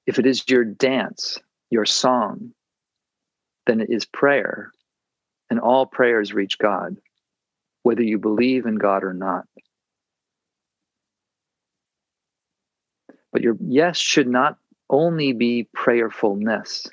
if 0.07 0.21
it 0.21 0.27
is 0.27 0.49
your 0.49 0.65
dance, 0.65 1.39
your 1.71 1.85
song, 1.85 2.53
then 3.67 3.81
it 3.81 3.91
is 3.91 4.07
prayer, 4.07 4.71
and 5.51 5.59
all 5.59 5.85
prayers 5.85 6.33
reach 6.33 6.59
God, 6.59 6.97
whether 7.83 8.03
you 8.03 8.19
believe 8.19 8.67
in 8.67 8.77
God 8.77 9.03
or 9.03 9.13
not. 9.13 9.47
But 13.33 13.43
your 13.43 13.57
yes 13.61 13.99
should 13.99 14.29
not 14.29 14.57
only 14.89 15.33
be 15.33 15.69
prayerfulness. 15.75 16.87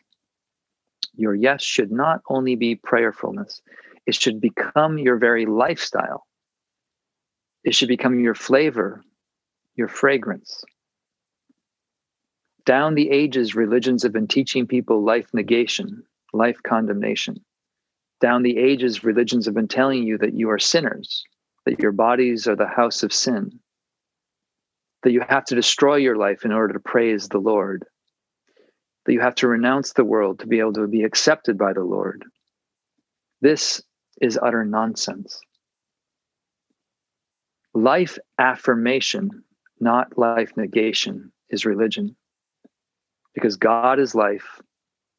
Your 1.15 1.35
yes 1.35 1.61
should 1.61 1.91
not 1.91 2.21
only 2.27 2.55
be 2.55 2.73
prayerfulness, 2.73 3.61
it 4.05 4.15
should 4.15 4.41
become 4.41 4.97
your 4.97 5.17
very 5.17 5.45
lifestyle. 5.45 6.25
It 7.63 7.73
should 7.73 7.87
become 7.87 8.19
your 8.19 8.35
flavor, 8.35 9.03
your 9.75 9.87
fragrance. 9.87 10.63
Down 12.65 12.95
the 12.95 13.09
ages, 13.09 13.55
religions 13.55 14.03
have 14.03 14.13
been 14.13 14.27
teaching 14.27 14.67
people 14.67 15.03
life 15.03 15.27
negation, 15.33 16.03
life 16.33 16.61
condemnation. 16.63 17.43
Down 18.21 18.43
the 18.43 18.57
ages, 18.57 19.03
religions 19.03 19.45
have 19.45 19.55
been 19.55 19.67
telling 19.67 20.03
you 20.03 20.17
that 20.19 20.33
you 20.33 20.49
are 20.49 20.59
sinners, 20.59 21.23
that 21.65 21.79
your 21.79 21.91
bodies 21.91 22.47
are 22.47 22.55
the 22.55 22.67
house 22.67 23.03
of 23.03 23.13
sin, 23.13 23.59
that 25.03 25.11
you 25.11 25.21
have 25.27 25.45
to 25.45 25.55
destroy 25.55 25.95
your 25.95 26.15
life 26.15 26.45
in 26.45 26.51
order 26.51 26.73
to 26.73 26.79
praise 26.79 27.27
the 27.27 27.39
Lord, 27.39 27.85
that 29.05 29.13
you 29.13 29.19
have 29.19 29.35
to 29.35 29.47
renounce 29.47 29.93
the 29.93 30.05
world 30.05 30.39
to 30.39 30.47
be 30.47 30.59
able 30.59 30.73
to 30.73 30.87
be 30.87 31.03
accepted 31.03 31.57
by 31.57 31.73
the 31.73 31.83
Lord. 31.83 32.23
This 33.41 33.81
is 34.21 34.39
utter 34.41 34.63
nonsense. 34.65 35.39
Life 37.73 38.19
affirmation, 38.37 39.43
not 39.79 40.17
life 40.17 40.55
negation, 40.55 41.31
is 41.49 41.65
religion 41.65 42.15
because 43.33 43.57
God 43.57 43.99
is 43.99 44.15
life 44.15 44.61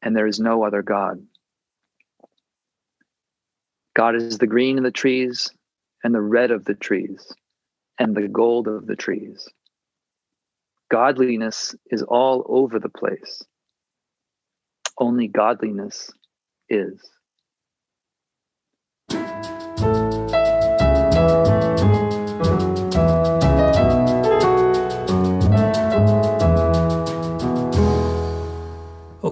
and 0.01 0.15
there 0.15 0.27
is 0.27 0.39
no 0.39 0.63
other 0.63 0.81
God. 0.81 1.21
God 3.95 4.15
is 4.15 4.37
the 4.37 4.47
green 4.47 4.77
in 4.77 4.83
the 4.83 4.91
trees 4.91 5.49
and 6.03 6.13
the 6.13 6.21
red 6.21 6.51
of 6.51 6.65
the 6.65 6.75
trees 6.75 7.33
and 7.97 8.15
the 8.15 8.27
gold 8.27 8.67
of 8.67 8.85
the 8.85 8.95
trees. 8.95 9.47
Godliness 10.91 11.75
is 11.89 12.03
all 12.03 12.45
over 12.47 12.79
the 12.79 12.89
place. 12.89 13.43
Only 14.97 15.27
godliness 15.27 16.11
is. 16.69 17.01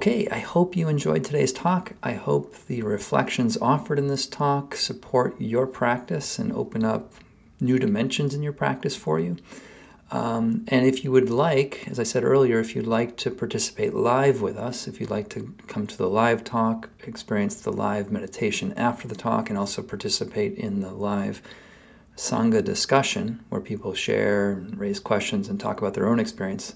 Okay, 0.03 0.27
I 0.27 0.39
hope 0.39 0.75
you 0.75 0.89
enjoyed 0.89 1.23
today's 1.23 1.53
talk. 1.53 1.93
I 2.03 2.13
hope 2.13 2.55
the 2.65 2.81
reflections 2.81 3.57
offered 3.61 3.97
in 3.97 4.07
this 4.07 4.27
talk 4.27 4.75
support 4.75 5.39
your 5.39 5.65
practice 5.65 6.37
and 6.37 6.51
open 6.51 6.83
up 6.83 7.13
new 7.61 7.79
dimensions 7.79 8.33
in 8.33 8.43
your 8.43 8.51
practice 8.51 8.97
for 8.97 9.17
you. 9.17 9.37
Um, 10.11 10.65
and 10.67 10.85
if 10.85 11.03
you 11.03 11.11
would 11.11 11.29
like, 11.29 11.87
as 11.87 11.99
I 11.99 12.03
said 12.03 12.23
earlier, 12.23 12.59
if 12.59 12.75
you'd 12.75 12.85
like 12.85 13.15
to 13.17 13.31
participate 13.31 13.93
live 13.93 14.41
with 14.41 14.57
us, 14.57 14.87
if 14.87 14.99
you'd 14.99 15.09
like 15.09 15.29
to 15.29 15.55
come 15.67 15.87
to 15.87 15.97
the 15.97 16.09
live 16.09 16.43
talk, 16.43 16.89
experience 17.03 17.61
the 17.61 17.71
live 17.71 18.11
meditation 18.11 18.73
after 18.75 19.07
the 19.07 19.15
talk, 19.15 19.49
and 19.49 19.57
also 19.57 19.81
participate 19.81 20.55
in 20.55 20.81
the 20.81 20.91
live 20.91 21.41
Sangha 22.15 22.63
discussion 22.63 23.43
where 23.49 23.61
people 23.61 23.93
share, 23.93 24.51
and 24.51 24.77
raise 24.79 24.99
questions, 24.99 25.49
and 25.49 25.59
talk 25.59 25.79
about 25.79 25.93
their 25.93 26.07
own 26.07 26.19
experience, 26.19 26.75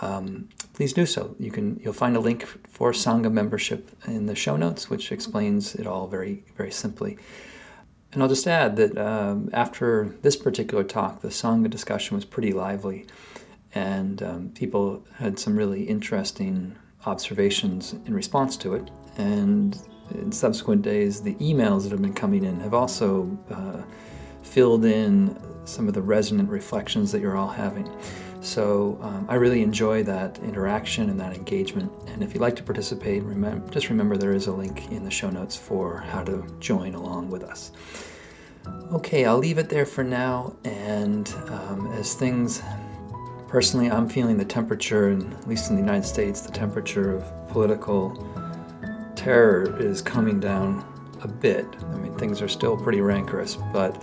um, 0.00 0.48
please 0.74 0.92
do 0.92 1.06
so. 1.06 1.34
You 1.38 1.50
can 1.50 1.80
you'll 1.82 1.92
find 1.92 2.16
a 2.16 2.20
link 2.20 2.46
for 2.68 2.92
Sangha 2.92 3.32
membership 3.32 3.90
in 4.06 4.26
the 4.26 4.34
show 4.34 4.56
notes, 4.56 4.88
which 4.88 5.10
explains 5.10 5.74
it 5.74 5.86
all 5.86 6.06
very 6.06 6.44
very 6.56 6.70
simply. 6.70 7.18
And 8.12 8.22
I'll 8.22 8.28
just 8.28 8.46
add 8.46 8.76
that 8.76 8.96
um, 8.96 9.50
after 9.52 10.16
this 10.22 10.36
particular 10.36 10.84
talk, 10.84 11.20
the 11.20 11.28
Sangha 11.28 11.68
discussion 11.68 12.16
was 12.16 12.24
pretty 12.24 12.52
lively, 12.52 13.06
and 13.74 14.22
um, 14.22 14.50
people 14.54 15.04
had 15.16 15.38
some 15.38 15.56
really 15.56 15.82
interesting 15.82 16.76
observations 17.04 17.94
in 18.06 18.14
response 18.14 18.56
to 18.58 18.74
it. 18.74 18.90
And 19.16 19.78
in 20.12 20.32
subsequent 20.32 20.82
days, 20.82 21.20
the 21.22 21.34
emails 21.34 21.82
that 21.82 21.92
have 21.92 22.00
been 22.00 22.14
coming 22.14 22.44
in 22.44 22.60
have 22.60 22.72
also 22.72 23.36
uh, 23.50 23.82
filled 24.48 24.84
in 24.84 25.36
some 25.64 25.86
of 25.86 25.94
the 25.94 26.02
resonant 26.02 26.48
reflections 26.48 27.12
that 27.12 27.20
you're 27.20 27.36
all 27.36 27.48
having. 27.48 27.88
So 28.40 28.98
um, 29.02 29.26
I 29.28 29.34
really 29.34 29.62
enjoy 29.62 30.02
that 30.04 30.38
interaction 30.38 31.10
and 31.10 31.20
that 31.20 31.34
engagement. 31.34 31.92
And 32.06 32.22
if 32.22 32.32
you'd 32.32 32.40
like 32.40 32.56
to 32.56 32.62
participate, 32.62 33.22
remember, 33.22 33.70
just 33.70 33.88
remember 33.90 34.16
there 34.16 34.32
is 34.32 34.46
a 34.46 34.52
link 34.52 34.90
in 34.90 35.04
the 35.04 35.10
show 35.10 35.28
notes 35.28 35.56
for 35.56 35.98
how 35.98 36.22
to 36.24 36.46
join 36.60 36.94
along 36.94 37.30
with 37.30 37.42
us. 37.42 37.72
Okay, 38.92 39.24
I'll 39.24 39.38
leave 39.38 39.58
it 39.58 39.68
there 39.68 39.86
for 39.86 40.04
now. 40.04 40.54
And 40.64 41.28
um, 41.48 41.92
as 41.92 42.14
things, 42.14 42.62
personally, 43.48 43.90
I'm 43.90 44.08
feeling 44.08 44.36
the 44.38 44.44
temperature, 44.44 45.08
and 45.08 45.34
at 45.34 45.48
least 45.48 45.70
in 45.70 45.76
the 45.76 45.82
United 45.82 46.06
States, 46.06 46.40
the 46.40 46.52
temperature 46.52 47.16
of 47.16 47.48
political 47.48 48.26
terror 49.16 49.76
is 49.80 50.00
coming 50.00 50.38
down 50.38 50.84
a 51.22 51.28
bit. 51.28 51.66
I 51.92 51.96
mean, 51.96 52.16
things 52.16 52.40
are 52.40 52.48
still 52.48 52.76
pretty 52.76 53.00
rancorous, 53.00 53.56
but 53.72 54.00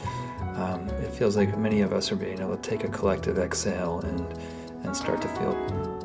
um, 0.56 0.88
it 1.01 1.12
feels 1.12 1.36
like 1.36 1.58
many 1.58 1.82
of 1.82 1.93
us 1.93 2.12
are 2.12 2.16
being 2.16 2.39
able 2.39 2.58
to 2.58 2.70
take 2.70 2.84
a 2.84 2.88
collective 2.88 3.38
exhale 3.38 3.99
and, 4.01 4.26
and 4.84 4.95
start 4.95 5.22
to 5.22 5.28
feel 5.28 5.51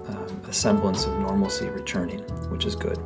um, 0.09 0.43
a 0.49 0.53
semblance 0.53 1.07
of 1.07 1.19
normalcy 1.21 1.69
returning, 1.69 2.21
which 2.51 2.67
is 2.67 2.75
good. 2.75 2.99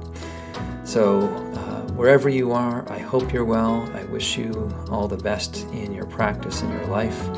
So, 0.84 1.22
uh, 1.56 1.92
wherever 1.92 2.28
you 2.28 2.52
are, 2.52 2.90
I 2.90 2.98
hope 2.98 3.32
you're 3.32 3.44
well. 3.44 3.88
I 3.94 4.04
wish 4.04 4.36
you 4.36 4.74
all 4.90 5.08
the 5.08 5.16
best 5.16 5.64
in 5.72 5.92
your 5.92 6.06
practice 6.06 6.62
and 6.62 6.72
your 6.72 6.86
life. 6.86 7.28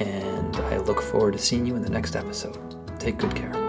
And 0.00 0.56
I 0.56 0.78
look 0.78 1.00
forward 1.00 1.32
to 1.32 1.38
seeing 1.38 1.66
you 1.66 1.76
in 1.76 1.82
the 1.82 1.90
next 1.90 2.16
episode. 2.16 2.58
Take 2.98 3.18
good 3.18 3.34
care. 3.34 3.67